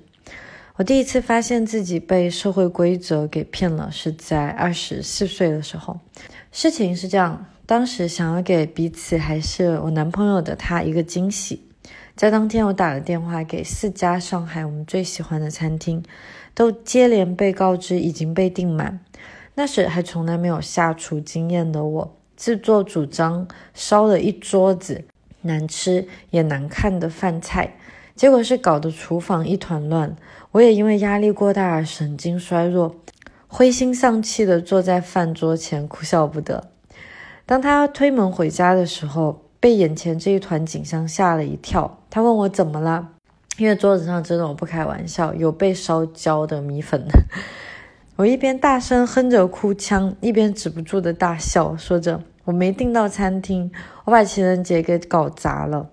[0.75, 5.99] 我第一次发现自己被社会规则给骗了，是在二十四岁的时候。
[6.53, 11.66] 事情是这样，当时想要给彼此还是我男朋友的他一个惊喜。
[12.17, 16.03] 在当天，我打了电话给四家上海我们最喜欢的餐厅，
[16.55, 18.99] 都接连被告知已经被订满。
[19.55, 25.05] 那时还从来没有下厨经验的我，自作主张烧了一桌子
[25.43, 27.75] 难吃也难看的饭菜，
[28.15, 30.17] 结果是搞得厨房一团乱。
[30.53, 32.97] 我也因为压力过大而神经衰弱，
[33.47, 36.71] 灰心丧气地坐在饭桌前哭笑不得。
[37.45, 43.09] 当他推门回家的时候，被眼前这一团景象吓了一跳，他问我怎么了，
[43.59, 47.05] 因为桌子上真的我不开玩笑，有被烧焦的米粉。
[48.15, 53.73] 我一边大声哼着哭腔，一边止不住的大笑，说着我没订到餐厅，
[54.05, 55.91] 我把情人节给搞砸了。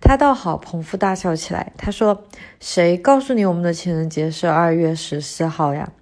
[0.00, 1.72] 他倒好，捧腹大笑起来。
[1.78, 2.24] 他说
[2.58, 5.92] ：“谁告诉你我们的情人节是二月十四号呀？”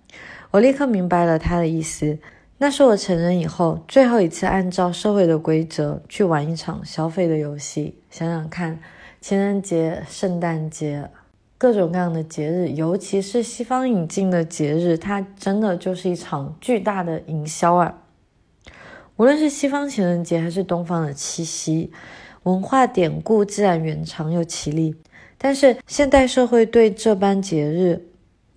[0.52, 2.16] 我立刻明白了他的意思。
[2.62, 7.94] 那是我成人以后最后一次按照社会的规则去玩一场消费的游戏。
[8.10, 8.78] 想想看，
[9.18, 11.08] 情人节、圣诞节，
[11.56, 18.02] 各种各样的节日，尤其是西方引进的节日，它真的就是一场巨大的营销啊！
[19.16, 21.90] 无论是西方情人节还是东方的七夕，
[22.42, 24.94] 文化典故自然远长又绮丽，
[25.38, 28.09] 但是现代社会对这般节日。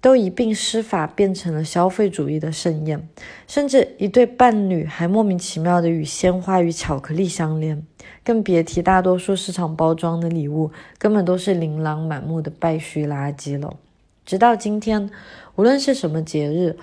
[0.04, 3.08] 都一并施法，变成了消费主义的盛宴，
[3.48, 7.82] 甚至一对伴侣还莫名其妙的与鲜花与巧克力相连，
[8.22, 13.78] 更别提大多数市场包装的礼物根本都是琳琅满目的败絮垃圾了。
[14.26, 15.10] 直到今天，
[15.56, 16.76] 无论是什么节日，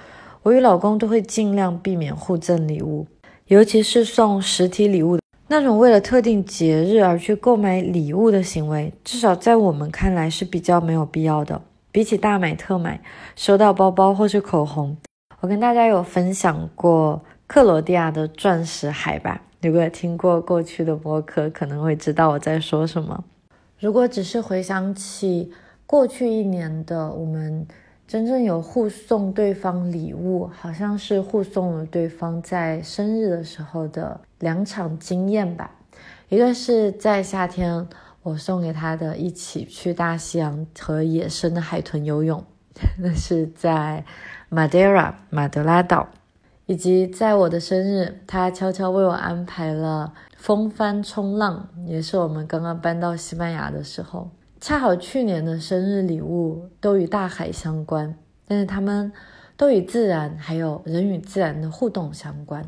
[0.42, 3.06] 我与老公都会尽量避免互赠礼物，
[3.48, 11.60] 尤其是送实体礼物的那种为了特定节日而去购买礼物的行为，至少在我们看来是比较没有必要的。
[11.92, 13.00] 比起大买特买，
[13.34, 14.96] 收到包包或是口红，
[15.40, 19.42] 我跟大家有分享过克罗地亚的钻石海吧？
[19.60, 23.24] 如果听过过去的播客，可能会知道我在说什么。
[23.80, 25.52] 如果只是回想起
[25.84, 27.66] 过去一年的我们，
[28.06, 35.72] 真正有互送对方礼物，好像是互送了对方在生日的时候的两场经验吧。
[36.28, 37.88] 一个是在夏天。
[38.22, 42.44] 我送给他的一起去大西洋和野生的海豚游泳，
[42.98, 44.04] 那 是在
[44.50, 46.06] 马德拉马德拉岛，
[46.66, 54.30] 以及在我的生日，他悄悄为我安排了风帆冲浪，也是我们刚刚搬到西班牙的时候，
[54.60, 58.14] 恰好去年的生日礼物都与大海相关，
[58.46, 59.10] 但是他们
[59.56, 62.62] 都与自然还有人与自然的互动相关，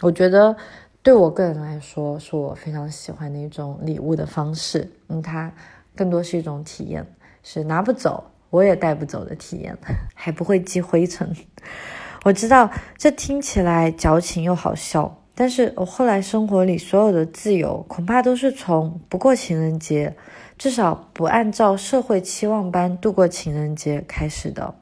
[0.00, 0.56] 我觉得。
[1.04, 4.90] 对我个人来说，是我非常喜欢的一种礼物的方式。
[5.08, 5.52] 嗯，它
[5.94, 7.06] 更多是一种体验，
[7.42, 9.76] 是拿不走，我也带不走的体验，
[10.16, 11.36] 还不会积灰尘。
[12.24, 20.16] 我知道这听起来矫情又好笑，但是我后来生活里所有的自由，恐怕都是从不过情人节，
[20.56, 24.74] 至少不按照社会期望般度过情人节开始的。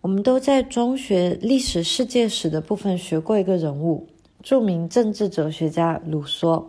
[0.00, 4.08] 我们都在中学历史世界史的部分学过一个人物，
[4.46, 6.66] 著名政治哲学家卢梭。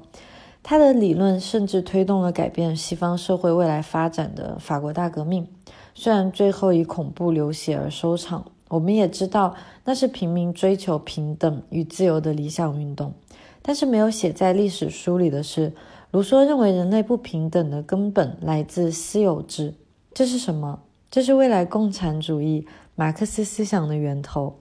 [0.63, 5.47] 他的理论甚至推动了改变西方社会未来发展的法国大革命，
[5.93, 8.43] 虽然最后以恐怖流血而收场。
[8.69, 9.53] 我们也知道
[9.85, 13.13] 那是平民追求平等与自由的理想运动，
[13.61, 15.71] 但是没有写在历史书里的是，
[16.09, 19.75] 卢梭认为人类不平等的根本来自私有制。
[20.15, 20.79] 这是什么？
[21.11, 24.55] 这是未来共产主义马克思思想的源头。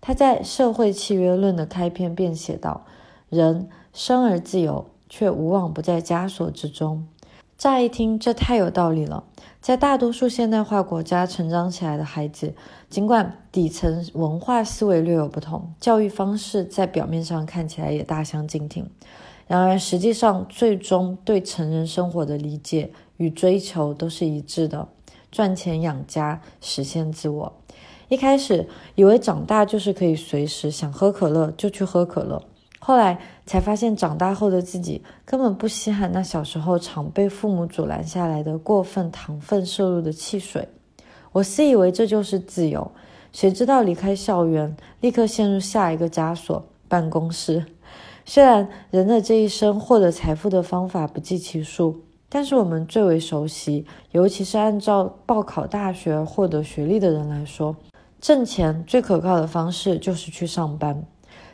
[0.00, 2.84] 他在《社会契约论》的开篇便写道
[3.28, 7.06] ：“人生而自由，却无往不在枷锁之中。”
[7.58, 9.24] 乍一听，这太有道理了。
[9.60, 12.54] 在大多数现代化国家成长起来的孩子，
[12.88, 18.88] 尽管底层文化思维略有不同，教育方式在表面上看起来也大相径庭，
[19.48, 24.86] 然而实际上，最终对成人生活的理解与追求都是一致的：
[25.32, 27.52] 赚钱养家，实现自我。
[28.08, 32.42] 一开始以为长大就是可以随时想喝可乐就去喝可乐。
[32.80, 40.68] 后来才发现，长大后的自己根本不稀罕那小时候常被父母阻拦下来的过分糖分摄入的汽水。
[41.32, 42.90] 我自以为这就是自由，
[43.32, 47.66] 谁知道离开校园，立刻陷入下一个枷锁——办公室。
[48.24, 57.76] 虽然人的这一生获得财富的方法不计其数，但是我们最为熟悉，尤其是按照报考大学获得学历的人来说，
[58.20, 61.04] 挣钱最可靠的方式就是去上班。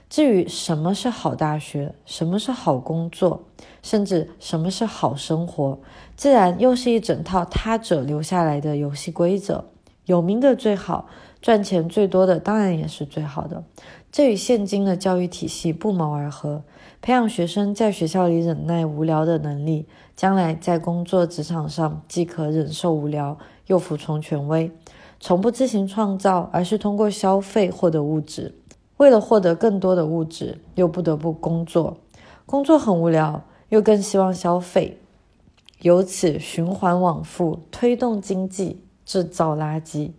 [0.08, 3.42] 至于什么是好大学，什么是好工作，
[3.82, 5.78] 甚至什么是好生活，
[6.14, 9.64] 自然又是一整套他者留下来的游戏规则。
[10.04, 11.06] 有名的最好，
[11.40, 13.64] 赚钱最多的当然也是最好的。
[14.12, 16.62] 这与现今的教育体系不谋而合。
[17.00, 24.70] 培养学生在学校里忍耐无聊的能力，将来在工作职场上既可忍受无聊，又服从权威，
[25.26, 28.54] 从不自行创造，而是通过消费获得物质。
[28.98, 31.96] 为了获得更多的物质，又不得不工作，
[32.44, 34.98] 工作很无聊，又更希望消费，
[35.80, 40.10] 由此循环往复，推动经济，制造垃圾。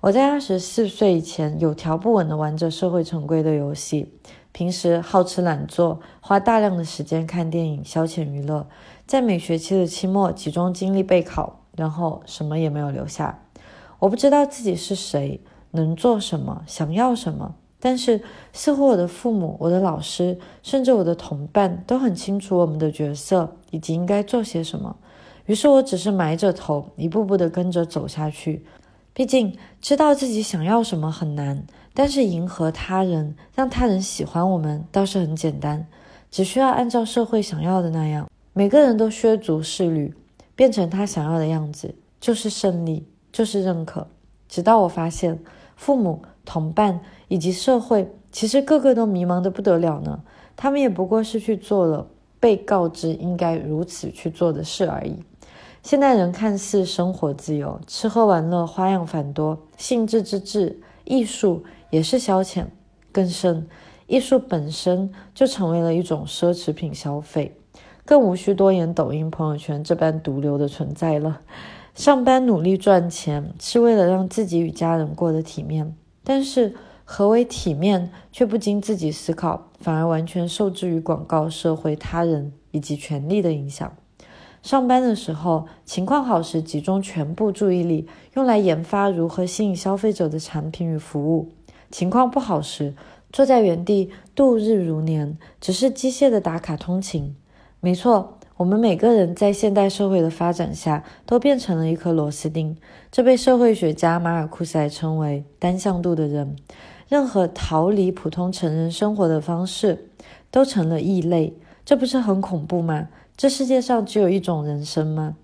[0.00, 4.10] 我在二十四岁以前，有条不紊地玩着社会成规的游戏，
[4.52, 8.66] 平时好吃懒做，花大量的时间看电影消遣娱乐，
[9.06, 13.42] 在每学期的期末集中精力备考，然后什么也没有留下。
[14.00, 17.54] 我不知道自己是谁，能做什么，想要什么。
[17.78, 18.20] 但是，
[18.52, 24.96] 似乎我的父母、我的老师，甚至我的同伴都很清楚我们的角色以及应该做些什么。
[25.46, 28.64] 于是我只是埋着头，一步步地跟着走下去。
[29.12, 35.86] 毕竟，知道自己想要什么很难，但是迎合他人，让他人喜欢我们倒是很简单。
[36.30, 40.14] 只需要按照社会想要的那样，每个人都削足适履，
[40.54, 44.06] 变成他想要的样子，就是胜利，就是认可。
[44.48, 45.38] 直到我发现，
[45.76, 46.22] 父母。
[46.46, 50.20] 同伴以及社会，其实个个都迷茫的不得了呢。
[50.56, 52.08] 他们也不过是去做了
[52.40, 55.14] 被告知应该如此去做的事而已。
[55.84, 62.64] 现代人看似生活自由，吃喝玩乐花样繁多，兴致之至，艺术也是消遣。
[63.12, 63.68] 更甚，
[64.08, 67.54] 艺术本身就成为了一种奢侈品消费，
[68.04, 71.42] 更无需多言抖音、朋友圈这般毒瘤的存在了。
[71.94, 75.94] 上班努力赚钱，是为了让自己与家人过得体面。
[76.22, 76.74] 但是，
[77.04, 83.92] 何为体面，却不经自己思考，反而完全受制于广告、社会、他人以及权力的影响。
[84.62, 91.48] 上班的时候，情况好时，集中全部注意力用来研发如何吸引消费者的产品与服务；
[91.90, 92.94] 情况不好时，
[93.32, 97.34] 坐在原地度日如年，只是机械的打卡通勤。
[97.80, 98.39] 没错。
[98.60, 102.76] 我们每个人在现代社会的发展下，都变成了一颗螺丝钉。
[103.10, 106.56] 这被社会学家马尔库塞称为“单向度的人”。
[107.08, 110.10] 任何逃离普通成人生活的方式，
[110.50, 111.54] 都成了异类。
[111.86, 113.08] 这不是很恐怖吗？
[113.34, 115.36] 这世界上只有一种人生吗？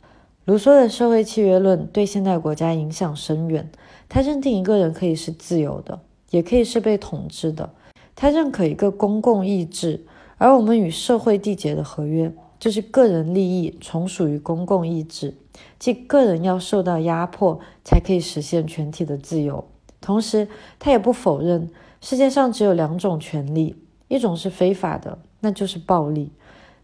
[0.44, 3.70] 卢梭的社会契约论对现代国家影响深远。
[4.10, 7.70] 他认定一个人可以是自由的，也可以是被统治的。
[8.14, 10.04] 他认可一个公共意志，
[10.36, 12.30] 而我们与社会缔结的合约。
[12.58, 15.34] 就是个人利益从属于公共意志，
[15.78, 19.64] 即个人要受到压迫才可以实现全体的自由。
[20.00, 20.48] 同时，
[20.78, 23.76] 他也不否认世界上只有两种权利：
[24.08, 26.30] 一种是非法的，那就是暴力；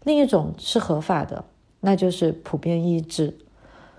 [0.03, 1.45] 另一种是合法的，
[1.79, 3.37] 那就是普遍意志。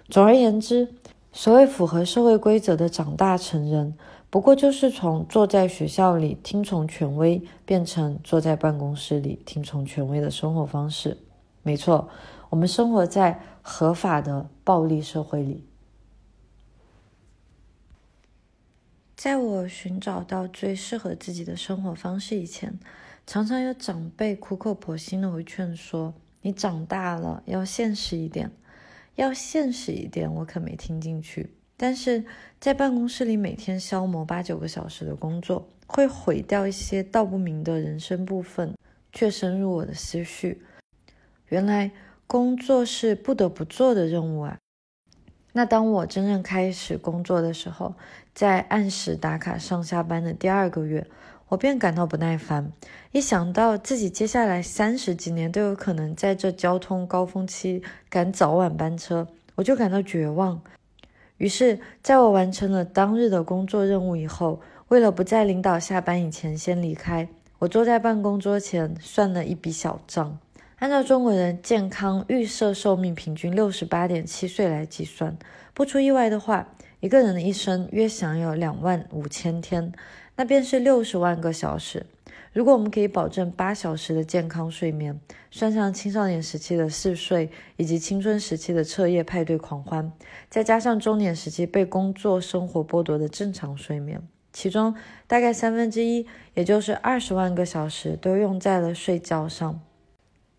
[0.09, 0.89] 总而言之，
[1.33, 3.95] 所谓符合社会规则的长大成人，
[4.29, 11.17] 不过就是从坐在学校里听从权威，变成坐在办公室里听从权威的生活方式。
[11.65, 12.09] 没错，
[12.51, 15.67] 我们生活在合法的暴力社会里。
[19.17, 22.79] 在我寻找到最适合自己的生活方式以前，
[23.27, 26.13] 常常有长辈苦口婆心的会劝说
[26.43, 28.53] ：“你长大了，要现实一点，
[29.15, 31.55] 要现实一点。”我可没听进去。
[31.79, 32.25] 但是
[32.61, 38.77] 在办公室里每天消磨八九个小时的工作，会毁掉一些道不明的人生部分，
[39.11, 40.63] 却深入我的思绪。
[41.55, 41.93] 原来
[42.27, 44.59] 工作是不得不做的任务啊！
[45.53, 47.95] 那当我真正开始工作的时候，
[48.35, 51.07] 在按时打卡上下班的第二个月，
[51.51, 52.73] 我便感到不耐烦。
[53.13, 60.61] 一想到自己接下来三十几年都有可能在这交通高峰期赶早晚班车，我就感到绝望。
[61.37, 67.29] 于是，在我完成了当日的工作任务以后，为了不在领导下班以前先离开，
[67.61, 70.41] 我坐在办公桌前算了一笔小账。
[70.79, 75.37] 按照中国人健康预设寿命平均六十八点七岁来计算，
[75.73, 76.69] 不出意外的话，
[77.01, 79.93] 一个人的一生约享有两万五千天，
[80.37, 82.05] 那便是六十万个小时。
[82.53, 85.19] 如果我们可以保证八小时的健康睡眠，
[85.51, 90.13] 算上青少年时期的嗜睡以及青春时期的彻夜派对狂欢，
[90.51, 94.21] 再加上中年时期被工作生活剥夺的正常睡眠，
[94.53, 94.95] 其中
[95.27, 99.81] 大概三分之一，也就是二十万个小时，都用在了睡觉上。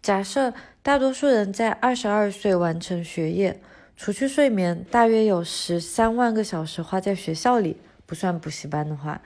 [0.06, 0.54] 假设
[0.84, 3.60] 大多数人在二十二岁完成学业，
[3.98, 9.20] 除去睡眠，大约有十三万个小时花在学校里，不算补习班的话。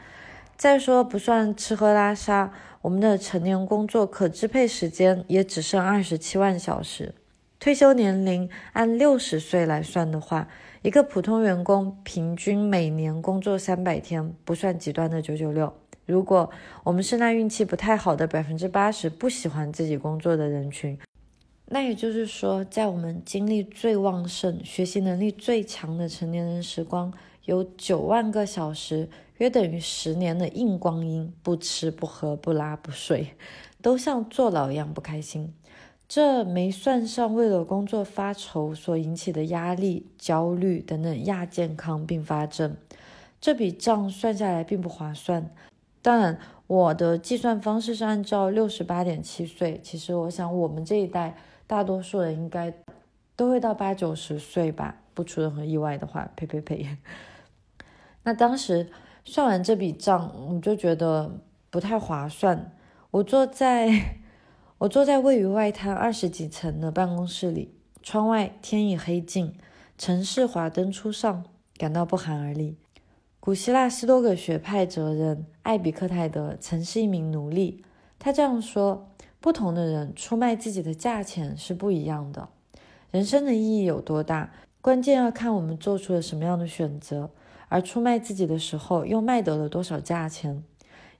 [0.56, 7.14] 再说不算吃喝拉撒，我们的成年工作可支配时间也只剩二十七万小时。
[7.60, 10.48] 退休年龄按六十岁来算的话，
[10.82, 15.79] 一个普通员工平均每年工作三百天，不算极端的九九六。
[16.10, 16.50] 如果
[16.84, 20.98] 我们是那运气不太好的百分之八十不喜欢自己工作的人群，
[21.68, 27.14] 那也就是说，在我们精力最旺盛、学习能力最强的成年人时光，
[27.46, 29.08] 有九万个小时，
[29.38, 33.36] 约等于十年的硬光阴，不吃不喝不拉不睡，
[33.80, 35.54] 都像坐牢一样不开心。
[36.08, 42.76] 这没算上为了工作发愁所引起的压力、焦虑等等亚健康并发症，
[43.40, 45.52] 这笔账算下来并不划算。
[46.02, 49.80] 当然，我的计算方式是按照六十八点七岁。
[49.84, 51.36] 其实，我想我们这一代
[51.68, 52.74] 大多数人应该
[53.36, 56.32] 都会到八九十岁吧，不出任何意外的话。
[56.36, 56.98] 呸呸呸！
[58.24, 58.90] 那当时
[59.26, 61.40] 算完这笔账，我就觉得
[61.70, 62.72] 不太划算。
[63.12, 64.18] 我坐在
[64.78, 69.54] 我坐在位于外滩二十几层的办公室里，窗外天已黑尽，
[69.98, 71.44] 城市华灯初上，
[71.78, 72.78] 感到不寒而栗。
[73.42, 77.86] 古希腊斯多葛学派哲人艾比克泰德曾是一名奴隶。
[78.20, 79.08] 他这样说：
[79.40, 82.50] 不同的人出卖自己的价钱是不一样的。
[83.12, 87.30] 人生的意义有多大，关键要看我们做出了什么样的选择，
[87.70, 90.62] 而出卖自己的时候又卖得了多少价钱。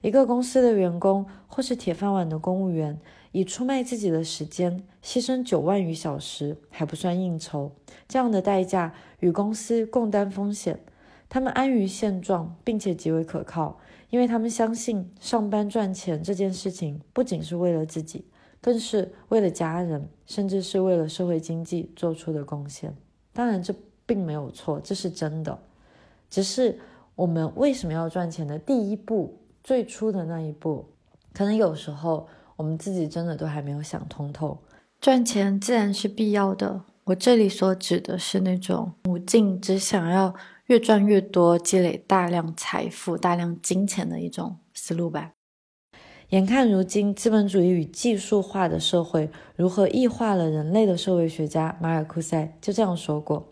[0.02, 3.00] 一个公司的员工或是铁饭碗的公务员，
[3.32, 7.72] 以出卖自己的时间牺牲九万余小时还不算应酬，
[8.06, 10.80] 这样的代价与公司共担风险。
[11.30, 13.78] 他们安于现状，并且极为可靠，
[14.10, 18.24] 因为他们相信上班赚钱这件事情不仅是为了自己，
[18.60, 22.92] 更是为了家人，甚至是为了社会经济做出的贡献。
[23.32, 23.72] 当然，这
[24.04, 25.56] 并没有错，这是真的。
[26.28, 26.76] 只是
[27.14, 30.84] 我们为什么要赚钱的第一步，最初的那一步，
[31.32, 32.26] 可能有时候
[32.56, 34.58] 我们自己真的都还没有想通透。
[35.00, 40.34] 赚钱自然是必要的，我这里所指的是那种无尽只想要。
[40.70, 45.32] 越赚越多，积累大量财富、大量金钱的一种思路吧。
[46.28, 53.48] 眼看如今资本主义与技术化的社会如何异化了人类的社会学家马尔库塞就这样说过：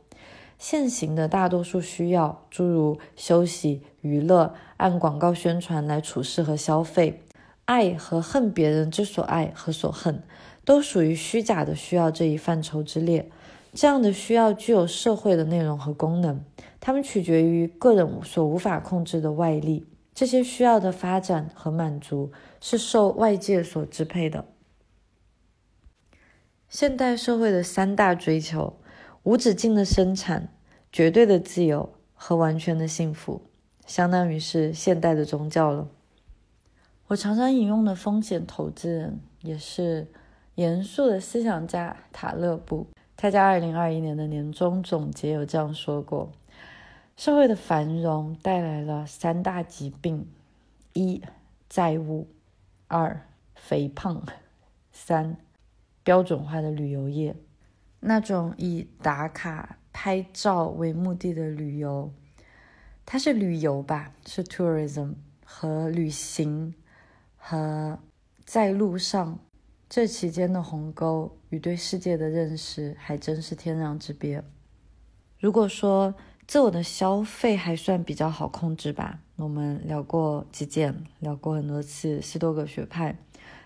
[0.61, 7.25] 现行的大多数需要，诸如休息、娱乐，按广告宣传来处事和消费，
[7.65, 10.23] 爱和恨别人之所爱和所恨，
[10.65, 13.29] 都属于虚假的需要这一范畴之列。
[13.73, 16.45] 这样的需要具有社会的内容和功能。
[16.81, 24.45] 它们取决于个人所无法控制的外力，这些需要的发展和满足是受外界所支配的。
[26.69, 28.77] 现代社会的三大追求：
[29.23, 30.53] 无止境的生产、
[30.93, 33.43] 绝对的自由和完全的幸福，
[33.87, 35.89] 相当于是现代的宗教了。
[37.09, 40.07] 我常常引用的风险投资人，也是
[40.57, 42.87] 严肃的思想家塔勒布，
[43.21, 46.31] 他在二零二一年的年终总结有这样说过。
[47.17, 50.29] 社会的繁荣带来了三大疾病：
[50.93, 51.21] 一、
[51.69, 52.29] 债务；
[52.87, 54.23] 二、肥胖；
[54.93, 55.37] 三、
[56.05, 57.35] 标准化的旅游业。
[57.99, 62.13] 那种以打卡拍照为目的的旅游，
[63.05, 64.13] 它是旅游吧？
[64.27, 65.15] 是 tourism
[65.45, 66.73] 和旅行
[67.37, 67.99] 和
[68.45, 69.41] 在路上
[69.89, 74.43] 这期间的鸿沟与对世界的认识，还真是天壤之别。
[75.39, 76.15] 如果说
[76.47, 83.17] 自我的消费还算比较好控制吧，我们聊过极简，聊过很多次斯多葛学派。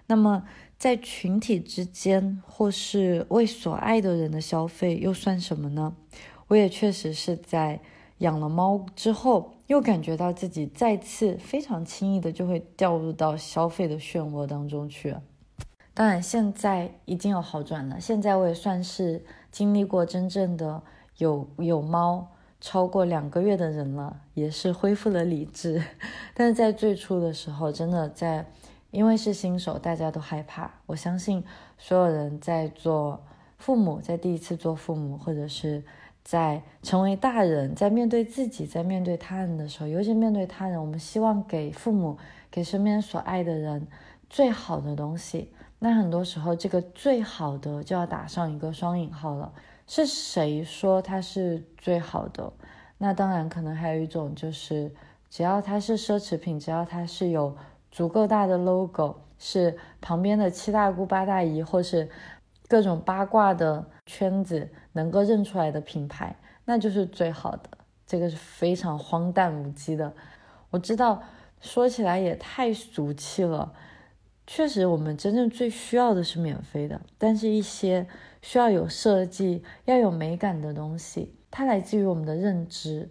[0.07, 0.45] 那么
[0.77, 5.97] 在群体之间，或是为所爱的人的消费，又算什么呢？
[6.49, 7.81] 我也确实是在
[8.19, 15.17] 养了猫之后，又感觉到自己再次非常轻易的就会掉入到消费的漩涡当中去。
[15.95, 18.01] 当然，现在已经有好转了。
[18.01, 20.83] 现在我也算是经历过真正的
[21.19, 22.29] 有有猫。
[22.65, 25.83] 超过两个月的人了，也是恢复了理智，
[26.33, 28.47] 但是在最初的时候，真的在，
[28.93, 30.71] 因为是新手，大家都害怕。
[30.87, 31.43] 我相信
[31.77, 33.21] 所有人在做
[33.59, 35.83] 父母，在第一次做父母，或者是
[36.23, 42.17] 在成为大人，在面对自己，在面对他人的时候，尤其面对他人，我们希望给父母，
[42.49, 43.89] 给身边所爱的人
[44.31, 45.53] 最好的东西。
[45.85, 49.53] 那很多时候，这个最好的就要打上一个双引号了。
[49.89, 52.53] 是谁说它是最好的？
[52.99, 54.95] 那当然，可能还有一种就是，
[55.29, 57.57] 只要它是奢侈品，只要它是有
[57.91, 62.09] 足够大的 logo，是旁边的七大姑八大姨或是
[62.69, 67.69] 各种八卦的圈子能够认出来的品牌，那就是最好的。
[68.07, 70.13] 这个是非常荒诞无稽的。
[70.71, 71.21] 我知道
[71.61, 73.73] 说起来也太俗气了。
[74.55, 78.07] 确实，我们真正最需要的是免费的，但是一些。
[78.43, 83.09] 需要有设计、要有美感的东西，它来自于我们的认知。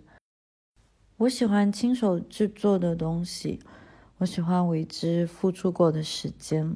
[1.18, 3.60] 我喜欢亲手制作的东西，
[4.18, 6.76] 我喜欢为之付出过的时间。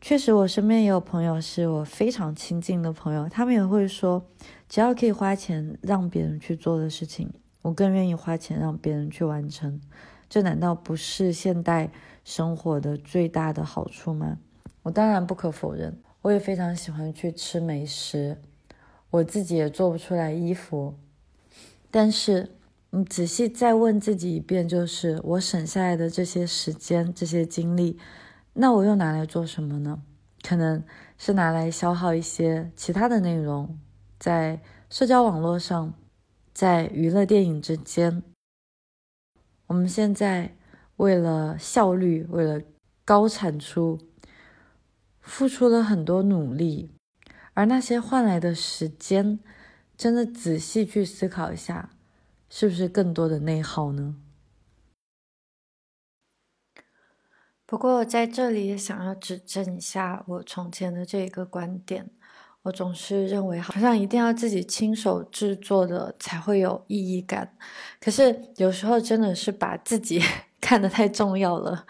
[0.00, 4.24] 确实，我身边也有朋友是我非常亲近的朋友，他们也会说，
[4.68, 7.32] 只要可以花钱让别人去做的事情，
[7.62, 9.80] 我更愿意花钱让别人去完成。
[10.30, 11.90] 这难道不是现代
[12.24, 14.38] 生活的最大的好处吗？
[14.82, 16.00] 我当然不可否认。
[16.22, 18.40] 我也非常喜欢去吃美食，
[19.10, 20.94] 我自己也做不出来衣服，
[21.90, 22.50] 但是，
[22.90, 27.98] 你，仔细再问自己一遍，就是我省下来的这些时间、这些精力，
[28.52, 30.02] 那我又拿来做什么呢？
[30.42, 30.84] 可能
[31.18, 33.78] 是拿来消耗一些其他的内容，
[34.18, 34.60] 在
[34.90, 35.94] 社交网络上，
[36.52, 38.22] 在娱乐电影之间。
[39.70, 40.56] 我们现在
[40.96, 42.60] 为了效率，为了
[43.04, 43.98] 高产出。
[45.20, 46.90] 付出了很多努力，
[47.54, 49.38] 而那些换来的时间，
[49.96, 51.90] 真的仔细去思考一下，
[52.48, 54.16] 是不是更多的内耗呢？
[57.64, 62.10] 不过在这里也想要指正一下我从前的这一个观点，
[62.62, 67.54] 我总是认为好像一定要自己亲手制作的才会有意义感，
[68.00, 70.22] 可是有时候真的是把自己。
[70.60, 71.86] 看得太重要了，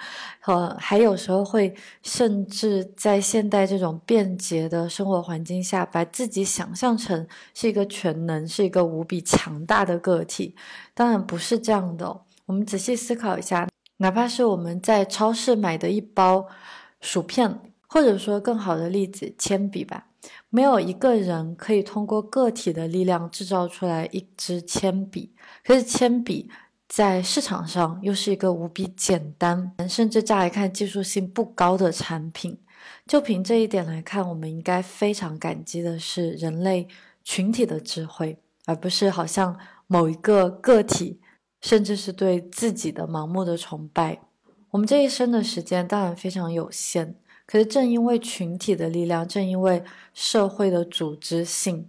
[0.47, 10.55] 呃，还有时候会甚至在现代这种便捷的生活环境下，把自己想象成是一个全能、是一个无比强大的个体。
[10.95, 12.21] 当然不是这样的。
[12.47, 16.47] 我们仔细思考一下，哪怕是我们在超市买的一包
[17.01, 17.59] 薯片，
[17.89, 20.07] 或者说更好的例子，铅笔吧，
[20.51, 25.33] 没有一个人可以通过个体的力量制造出来一支铅笔，
[25.65, 26.51] 可是铅笔。
[26.93, 32.59] 在市场上又是一个无比简单，甚至乍一看技术性不高的产品。
[33.07, 36.89] 就凭这一点来看，我们应该非常感激的是人类
[37.23, 38.37] 群体的智慧，
[38.67, 41.21] 而不是好像某一个个体，
[41.61, 44.23] 甚至是对自己的盲目的崇拜。
[44.73, 47.15] 我们这一生的时间当然非常有限，
[47.51, 49.83] 可是正因为群体的力量，正因为
[50.13, 51.89] 社会的组织性，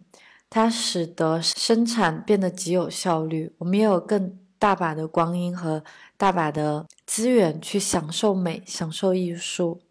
[0.49, 3.53] 它使得生产变得极有效率。
[3.59, 4.37] 我们也有更。
[4.61, 5.83] 大把的光阴和
[6.17, 9.81] 大把的资源去享受美、享受艺术。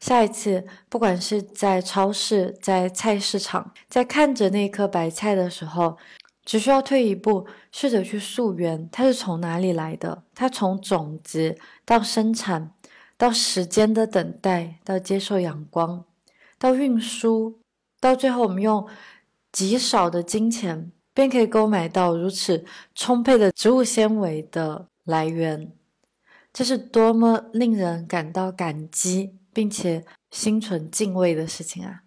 [0.00, 5.96] 下一次，不管是在超市、在菜市场，在看着那颗白菜的时候，
[6.44, 10.24] 只需要退一步，试着去溯源，它是从哪里来的？
[10.34, 12.72] 它从种子到生产，
[13.18, 16.06] 到时间的等待，到接受阳光，
[16.58, 17.60] 到运输，
[18.00, 18.88] 到最后我们用
[19.52, 20.92] 极少的金钱。
[21.12, 22.64] 便可以购买到如此
[22.94, 25.72] 充沛的植物纤维的来源，
[26.52, 32.04] 这是多么令人感到感激并且心存敬畏的事情啊！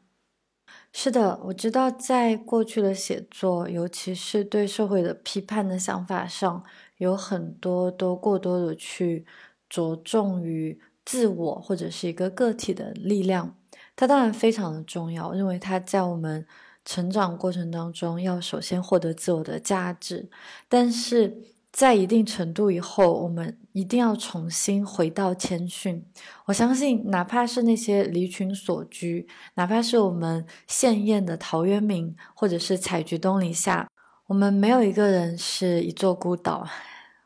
[0.93, 6.63] 是的，我知道，在过去的写作，尤其是对社会的批判的想法上，
[6.95, 9.25] 有很多都过多的去
[9.67, 13.55] 着重于自我或者是一个个体的力量。
[13.95, 16.45] 它当然非常的重要，因为它在我们
[16.83, 20.29] 成长过程当中要首先获得自我的价值，
[20.67, 21.43] 但是。
[21.73, 26.05] 在一定程度以后，我们一定要重新回到谦逊。
[26.43, 33.89] 我相信，哪怕是那些离群所居，哪怕是我们现宴的陶渊明，或者是采菊东篱下，
[34.27, 36.67] 我们没有一个人是一座孤岛。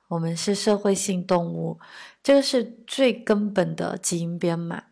[0.10, 1.80] 我们是社会性动物，
[2.26, 4.86] 这个是最根本的基因编码。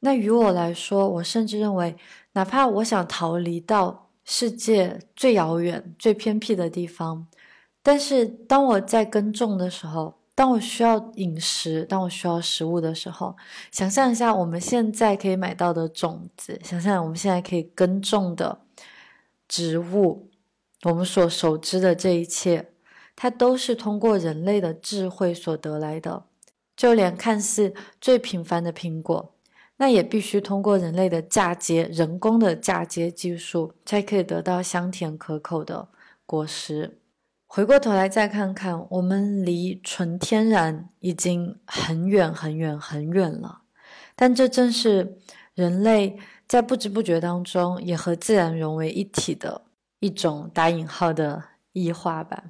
[0.00, 1.94] 那于我来说，我甚至认为，
[2.32, 7.26] 哪怕我想逃离到世界最遥远、最偏僻的地方。
[7.82, 13.36] 但是当我在耕种的时候，当我需要饮食，当我需要食物的时候，
[13.70, 18.62] 想象一下我们现在可以买到的种子，想象我们现在可以耕种的
[19.46, 20.30] 植物，
[20.84, 22.70] 我们所熟知的这一切，
[23.14, 26.24] 它都是通过人类的智慧所得来的。
[26.76, 29.34] 就连看似最平凡的苹果，
[29.78, 35.88] 那也必须通过人类的嫁接、人工的嫁接技术，才可以得到香甜可口的
[36.26, 36.98] 果实。
[37.46, 43.62] 回过头来再看看，我们离纯天然已经很远很远很远了。
[44.14, 45.18] 但这正是
[45.54, 49.62] 人类在不知不觉当中也和自然融为一体的
[50.00, 52.44] 一种打引号的异化吧。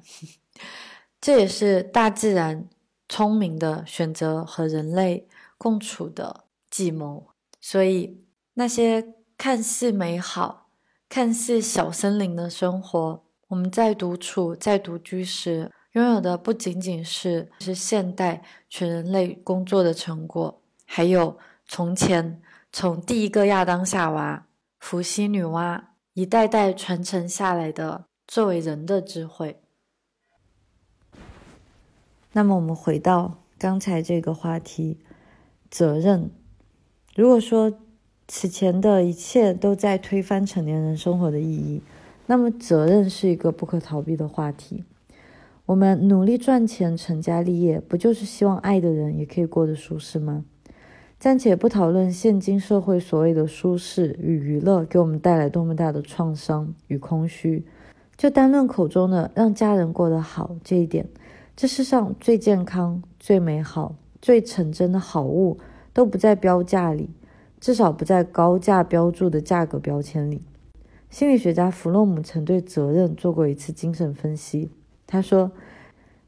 [1.21, 2.67] 这也是大自然
[3.09, 5.27] 聪明的选择和人类
[5.57, 7.27] 共处的计谋。
[7.59, 10.69] 所以那些看似美好、
[11.09, 13.23] 看似小森林的生活。
[13.49, 22.41] 我们在独处、在独居时，拥有的不仅仅是是现代全人类工作的成果，还有从前
[22.73, 24.45] 从第一个亚当夏娃、
[24.79, 25.81] 伏羲女娲
[26.13, 29.61] 一代代传承下来的作为人的智慧。
[32.37, 34.99] 那么，我们回到刚才这个话题，
[35.71, 36.29] 责任。
[37.15, 37.73] 如果说
[38.27, 41.81] 此前的一切都在推翻成年人生活的意义。
[42.27, 44.83] 那么，责任是一个不可逃避的话题。
[45.65, 50.45] 我们努力赚钱、成家立业，不就是希望爱的人也可以过得舒适吗？
[51.17, 57.65] 暂且不讨论现今社会所谓的舒适与娱乐给我们带来多么大的创伤与空虚，
[58.15, 61.09] 就单论口中的让家人过得好这一点，
[61.57, 65.57] 这世上最健康、最美好、最纯真的好物，
[65.91, 67.09] 都不在标价里，
[67.59, 70.43] 至少不在高价标注的价格标签里。
[71.09, 74.69] 心理学家弗洛姆曾对责任做过一次精神分析。
[75.07, 75.51] 他说，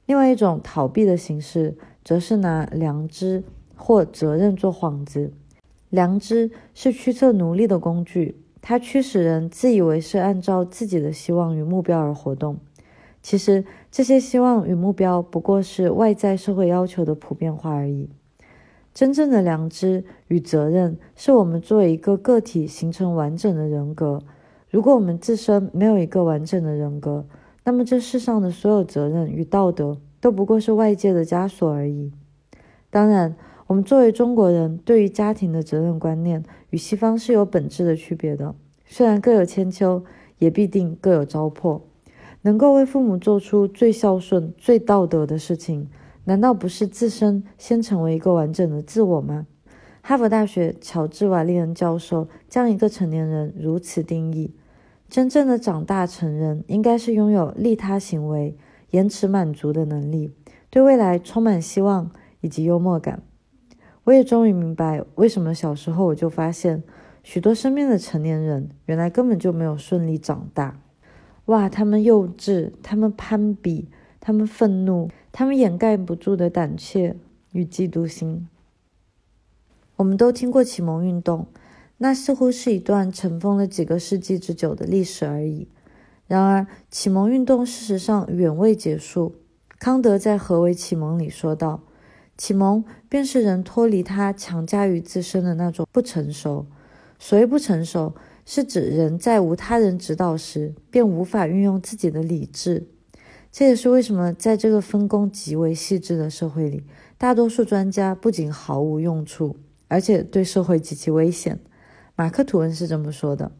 [0.08, 3.44] 另外一种逃避的形式，则是拿良知
[3.76, 5.32] 或责任做幌子。
[5.92, 12.58] 良知是驱策奴隶的工具，它驱使人自以为是按照自己的希望与目标而活动。
[13.22, 18.10] 其实，这些希望与目标不过是外在社会要求的普遍化而已。
[18.94, 24.22] 真正的良知与责任，是我们作为一个个体形成完整的人格。
[24.70, 27.26] 如果我们自身没有一个完整的人格，
[27.64, 32.12] 那么这世上的所有责任与道德都不过是外界的枷锁而已。
[32.90, 33.36] 当然，
[33.68, 38.56] 我们作为中国人，对于家庭的责任观念与西方是有本质的区别的。
[38.86, 40.04] 虽然各有千秋，
[40.40, 41.82] 也必定各有糟粕。
[42.42, 45.90] 能够为父母做出最孝顺、最道德的事情，
[46.26, 49.48] 难道不是自身先成为一个完整的自我吗？
[50.02, 54.56] 哈佛大学乔治·瓦利恩教授将一个成年人如此定义。
[55.10, 58.56] 真正的长大成人，应该是拥有利他行为、
[58.92, 60.34] 延迟满足的能力，
[60.70, 62.12] 对未来充满希望
[62.42, 63.22] 以及幽默感。
[64.06, 66.84] 我也终于明白，为什么小时候我就发现，
[67.22, 70.80] 许多身边的成年人原来根本就没有顺利长大。
[71.50, 73.88] 哇，他们幼稚，他们攀比，
[74.20, 77.16] 他们愤怒，他们掩盖不住的胆怯
[77.54, 78.48] 与嫉妒心。
[79.96, 81.48] 我们都听过启蒙运动。
[82.02, 85.68] 那似乎是一段尘封了几个世纪之久的历史而已。
[86.28, 89.36] 然而，启蒙运动事实上远未结束。
[89.80, 91.82] 康德在《何为启蒙》里说道
[92.38, 96.68] ：“启蒙便是人脱离他强加于自身的那种不成熟。
[97.18, 98.16] 所谓不成熟，
[98.52, 102.88] 是指人在无他人指导时，便无法运用自己的理智。
[103.52, 106.84] 这也是为什么在这个分工极为细致的社会里，
[107.20, 109.56] 大多数专家不仅毫无用处，
[109.88, 111.60] 而且对社会极其危险。”
[112.18, 113.52] 马克·吐温是这么说的：“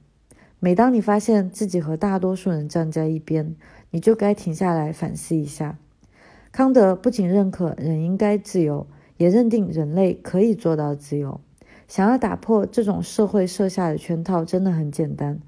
[0.60, 3.56] 每当你发现自己和大多数人站在一边，
[3.92, 5.78] 你就该停下来反思一下。”
[6.52, 8.88] 康德不仅认可人应该自由，
[9.18, 11.40] 也认定人类可以做到自由。
[11.90, 15.40] 想要打破这种社会设下的圈套，真的很简单。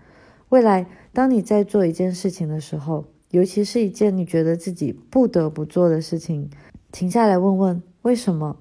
[0.49, 6.49] 未来，当你在做一件事情的时候，尤其是一件你觉得自己不得不做的事情，
[6.91, 8.57] 停下来问问为什么。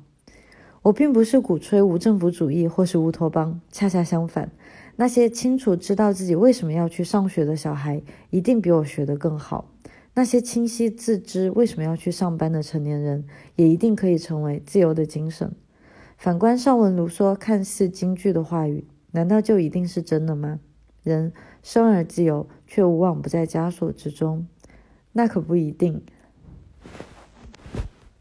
[0.83, 4.51] 我并不是鼓吹无政府主义或是乌托邦，恰恰相反，
[4.97, 9.71] 那些清楚知道自己为什么要去上学的小孩，一定比我学得更好。
[10.15, 13.25] 那些清晰自知为什么要去上班的成年人，
[13.57, 15.53] 也一定可以成为自由的精神。
[16.21, 20.61] 反观上文卢梭看似京剧的话语，难道就一定是真的吗？
[21.03, 24.47] 人生而自由，却无往不在枷锁之中，
[25.13, 26.03] 那可不一定。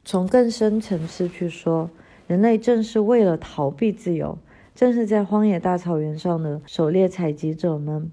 [0.06, 1.89] 从更深层次去说。
[2.26, 4.38] 人类正是为了逃避自由，
[4.74, 8.10] 正是在荒野大草原上的狩猎采集者们，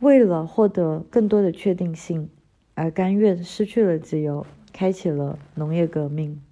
[0.00, 2.28] 为了获得更多的确定性，
[2.74, 6.42] 而甘愿失去了自由，开启了农业革命。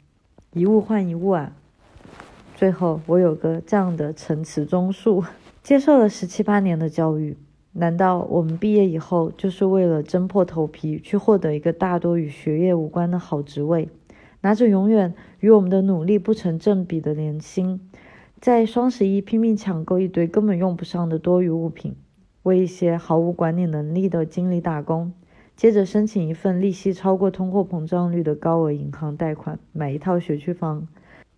[0.54, 1.54] 一物换一物啊！
[2.58, 5.22] 最后，我有个这样的陈词综述：
[5.62, 7.36] 接受了十七八年的教育，
[7.74, 13.88] 难道我们毕业以后就是为了挣破头皮去获得一个大多与学业无关的好职位？
[14.40, 17.80] 拿着永远与我们的努力不成正比的年薪，
[18.40, 21.94] 在双十一拼命抢购一堆根本用不上的多余物品，
[22.42, 25.12] 为一些毫无管理能力的经理打工，
[25.54, 30.88] 接着申请一份利息超过通货膨胀率的高额银行贷款，买一套学区房，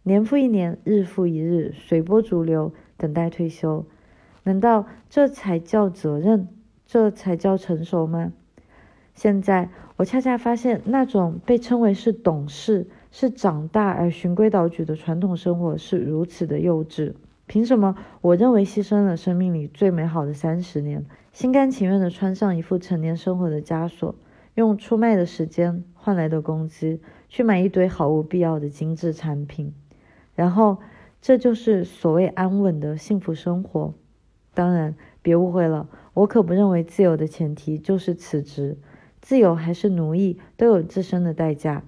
[0.03, 3.85] 年复一年，日复一日，随波逐流，等待退休。
[4.45, 6.49] 难道这才叫责任？
[6.87, 8.33] 这才叫成熟吗？
[9.15, 17.13] 现在我恰恰发现，那种被称为是懂事、是长大而循规蹈矩的传统生活是如此的幼稚。
[17.47, 24.15] 凭什么我认为牺牲了生命里最美好的三十年，心甘情愿地穿上一副成年生活的枷锁，
[24.55, 29.75] 用出卖的时间换来的工资去买一堆毫无必要的精致产品，
[30.41, 30.79] 然后
[31.21, 33.93] 这就是所谓安稳的幸福生活？
[34.55, 38.79] 当然，别误会了，我可不认为自由的前提就是辞职。
[39.21, 41.83] 自由还是奴役，都有自身的代价。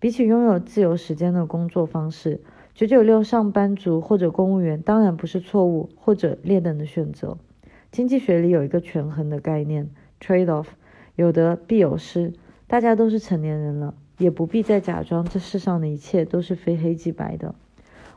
[0.00, 2.40] 比起拥有自由时间的工作方式，
[2.72, 7.36] 九九六上班族或者公务员当然不是错误或者劣等的选择。
[7.92, 10.68] 经济学里有一个权衡的概念，trade off，
[11.14, 12.32] 有得必有失。
[12.66, 17.54] 大家都是成年人了，也不必再假装这世上的一切都是非黑即白的。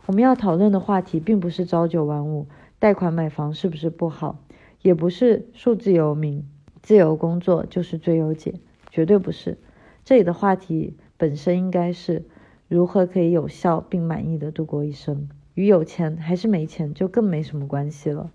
[0.08, 2.48] 我们要讨论的话题，并不是朝九晚五、
[2.80, 4.40] 贷款买房是不是不好，
[4.82, 6.46] 也不是数字游民。
[6.82, 8.56] 自由工作就是最优解，
[8.90, 9.60] 绝对不是。
[10.04, 12.26] 这里的话题本身应该是
[12.68, 18.32] 如何可以有效并满意的度过一生，与有钱还是没钱就更没什么关系了。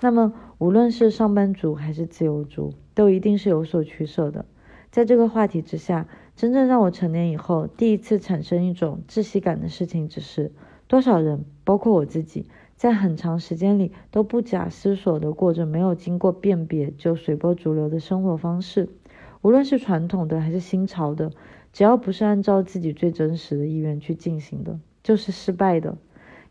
[0.00, 4.44] 那么，无论是上班族还是自由族，都一定是有所取舍的。
[4.90, 10.50] 在这个话题之下，真正让我成年以后第一次产生一种窒息感的事情，只是
[10.94, 12.46] 多少人，包括我自己。
[12.76, 18.88] 在很长时间里都不假思索地过着没有经过辨别就随波逐流的生活方式，
[19.42, 21.32] 无论是传统的还是新潮的，
[21.72, 25.98] 只要不是按照自己最真实的意愿去进行的，就是失败的。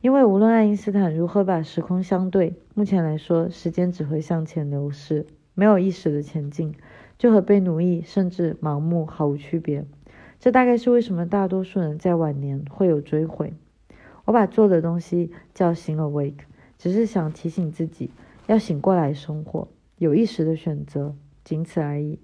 [0.01, 6.75] 因为无论爱因斯坦如何把时空相对，目前来说，时间只会向前流逝，没有意识的前进，
[7.17, 9.85] 就和被奴役甚至盲目毫无区别。
[10.37, 13.53] 这大概是为什么大多数人在晚年会有追悔。
[14.25, 16.45] 我把做的东西叫醒 awake，
[16.77, 18.09] 只是想提醒自己
[18.47, 19.67] 要醒过来生活，
[19.97, 21.13] 有意识的选择，
[21.43, 22.19] 仅此而已。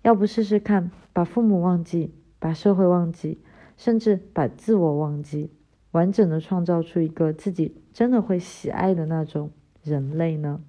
[0.00, 3.42] 要不试试看，把父母忘记，把社会忘记，
[3.76, 5.50] 甚至把自我忘记，
[5.90, 9.50] 完整的创造出一个自己真的会喜爱的那种
[9.82, 10.62] 人类呢？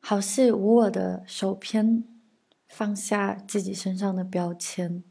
[0.00, 2.04] 好似无我的首篇，
[2.68, 5.02] 放下自己身上的标签，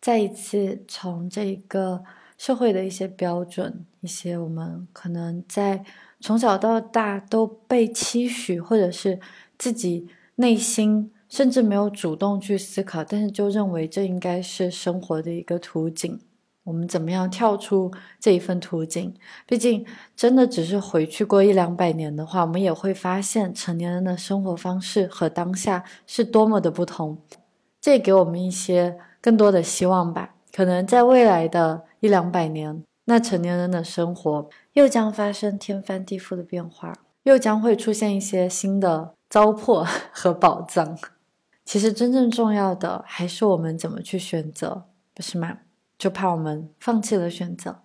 [0.00, 2.04] 再一次从这个。
[2.42, 5.84] 社会的一些标准，一些我们可能在
[6.18, 9.20] 从小到大都被期许，或者是
[9.56, 16.18] 自己内心甚至没有主动去思考，但是就认为这应该是生活的一个图景。
[16.64, 19.14] 我们怎么样跳出这一份图景？
[19.46, 19.86] 毕竟
[20.16, 27.16] 真的只是回去过一两百年的话，我们也会发现成年人的生活方式和当下是多么的不同。
[27.80, 30.34] 这也给我们一些更多的希望吧。
[30.52, 36.92] 可能在未来的一两百年，那成年人的生活又将发生天翻地覆的变化，
[37.22, 40.98] 又将会出现一些新的糟粕 和宝藏。
[41.64, 45.58] 其实真正重要的还是我们怎么去选择，不是吗？
[45.96, 47.82] 就怕我们放弃了选择。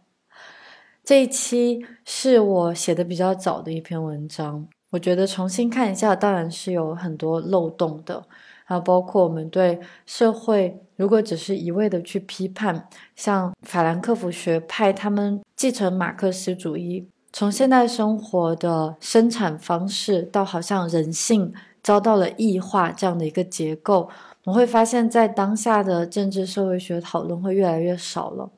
[1.03, 8.25] 这一期是我写的比较早的一篇文章，我觉得重新看一下，当然是有很多漏洞的。
[8.69, 24.09] 还有包括我们对社会，如果只是一味的去批判，像法兰克福学派他们继承马克思主义，从现代生活的生产方式到好像人性遭到了异化这样的一个结构，
[24.43, 28.49] 我们会发现，在当下的政治社会学讨论会越来越少了。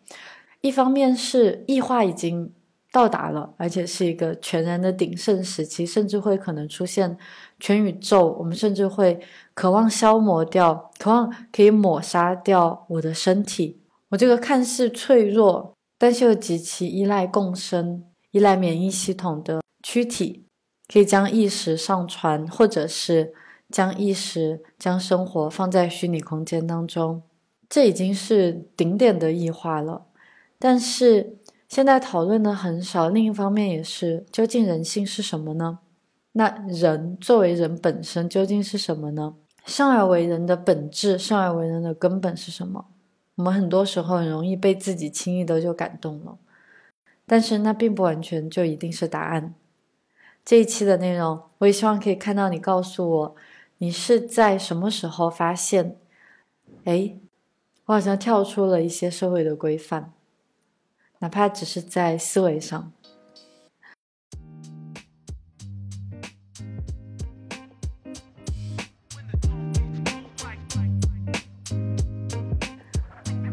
[0.62, 2.52] 一方面是异化已经
[2.92, 7.16] 到达了，而且是一个全然的鼎盛时期，甚至会可能出现
[7.60, 8.36] 全宇宙。
[8.40, 9.20] 我们甚至会
[9.54, 18.04] 渴望消磨掉，渴望可以抹杀掉我的身体，我这个看似脆弱，但是又极其依赖共生。
[18.32, 20.46] 依赖免疫系统的躯体，
[20.88, 23.34] 可以将意识上传，或者是
[23.72, 27.24] 将意识、将生活放在虚拟空间当中，
[27.68, 30.06] 这已经是顶点的异化了。
[30.60, 31.38] 但是
[31.68, 33.10] 现在讨论的很少。
[33.10, 35.80] 另一方面，也是究竟人性是什么呢？
[36.34, 39.36] 那人作为人本身究竟是什么呢？
[39.66, 42.86] 生而为人的本质，生而为人的根本是什么？
[43.36, 46.38] 我们很多时候很容易被自己轻易的就感动了。
[47.26, 49.54] 但是那并不完全就一定是答案。
[50.44, 53.36] 这一期的内容，我也希望可以看到你告诉我，
[53.78, 55.98] 你是在什么时候发现，
[56.86, 57.16] 哎，
[57.86, 60.12] 我好像跳出了一些社会的规范，
[61.20, 62.92] 哪怕只是在思维上。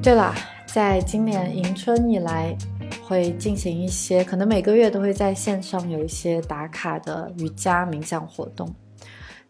[0.06, 0.32] 对了，
[0.66, 2.56] 在今年迎春以来。
[3.02, 8.72] 会进行一些，可能每个月都会在线上有一些打卡的瑜伽冥想活动。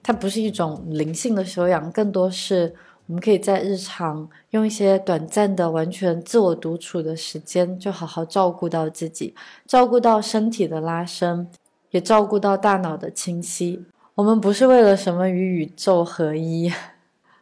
[0.03, 2.75] 它不是一种灵性的修养，更多是
[3.07, 9.35] 我们可以在日常用一些短暂的、完全自我独处的时间，就好好照顾到自己，
[9.67, 11.47] 照顾到身体的拉伸，
[11.91, 13.85] 也照顾到大脑的清晰。
[14.15, 16.73] 我们不是为了什么与宇宙合一。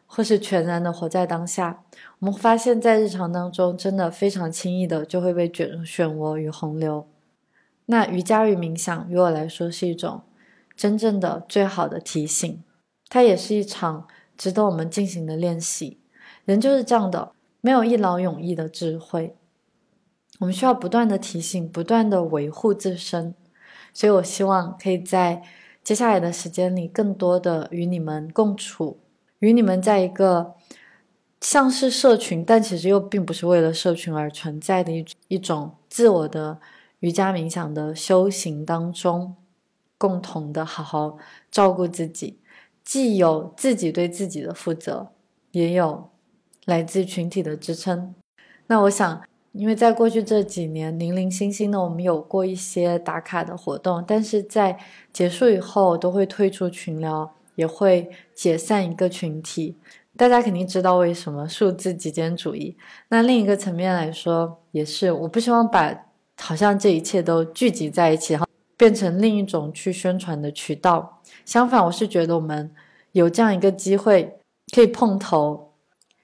[0.07, 1.83] 或是全然的活在当下，
[2.19, 7.07] 我们发现，在日常当中，真的非常轻易的就会被卷入漩涡与洪流。
[7.87, 10.21] 那瑜伽与冥想，于我来说是一种
[10.75, 12.63] 真正的最好的提醒，
[13.09, 14.07] 它也是一场
[14.37, 15.99] 值得我们进行的练习。
[16.45, 19.35] 人就是这样的，没有一劳永逸的智慧，
[20.39, 23.35] 我们需要不断的提醒，不断的维护自身。
[23.93, 25.43] 所以我希望可以在
[25.83, 28.99] 接下来的时间里，更多的与你们共处。
[29.39, 30.55] 与你们在一个
[31.45, 36.59] 像是社群，但其实又并不是为了社群而存在的一一种自我的
[37.01, 39.35] 瑜伽冥想的修行当中，
[39.95, 41.19] 共同的好好
[41.51, 42.39] 照顾自己，
[42.83, 45.09] 既有自己对自己的负责，
[45.51, 46.09] 也有
[46.65, 48.15] 来自群体的支撑。
[48.65, 49.21] 那我想，
[49.51, 54.79] 因为在过去这几年零零星星的我们有过一些打卡的活动，但是在
[55.13, 57.31] 结束以后都会退出群聊。
[57.55, 59.77] 也会解散一个群体，
[60.17, 62.77] 大家肯定知道为什么数字极简主义。
[63.09, 65.93] 那另一个层面来说，也是我不希望把
[66.37, 68.47] 好像这一切都聚集在一起，然后
[68.77, 71.21] 变成另一种去宣传的渠道。
[71.43, 72.71] 相反，我是觉得我们
[73.11, 74.39] 有这样一个机会
[74.73, 75.73] 可以碰头，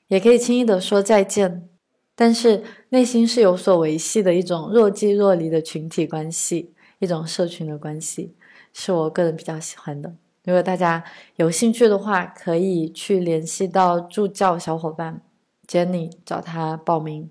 [0.08, 1.68] 也可以轻易的说再见，
[2.16, 8.36] 但是内心是有所维系的一种若即若离的群体关系，一种社群的关系，
[8.74, 10.14] 是我个人比较喜欢的。
[10.44, 11.04] 如果大家
[11.36, 15.22] 有兴趣的话，可以去联系到助教小伙伴
[15.68, 17.30] Jenny，找他报名。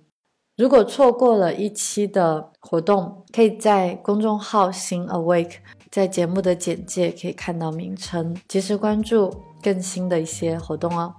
[0.57, 5.55] 如果错过了一期的活动，可以在公众号“新 Awake”
[5.91, 11.15] 在节目的简介可以看到名称，及时关注更新的一些活动哦。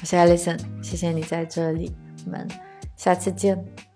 [0.00, 1.90] 我是 Alison，谢谢你在这里，
[2.26, 2.46] 我们
[2.94, 3.95] 下次见。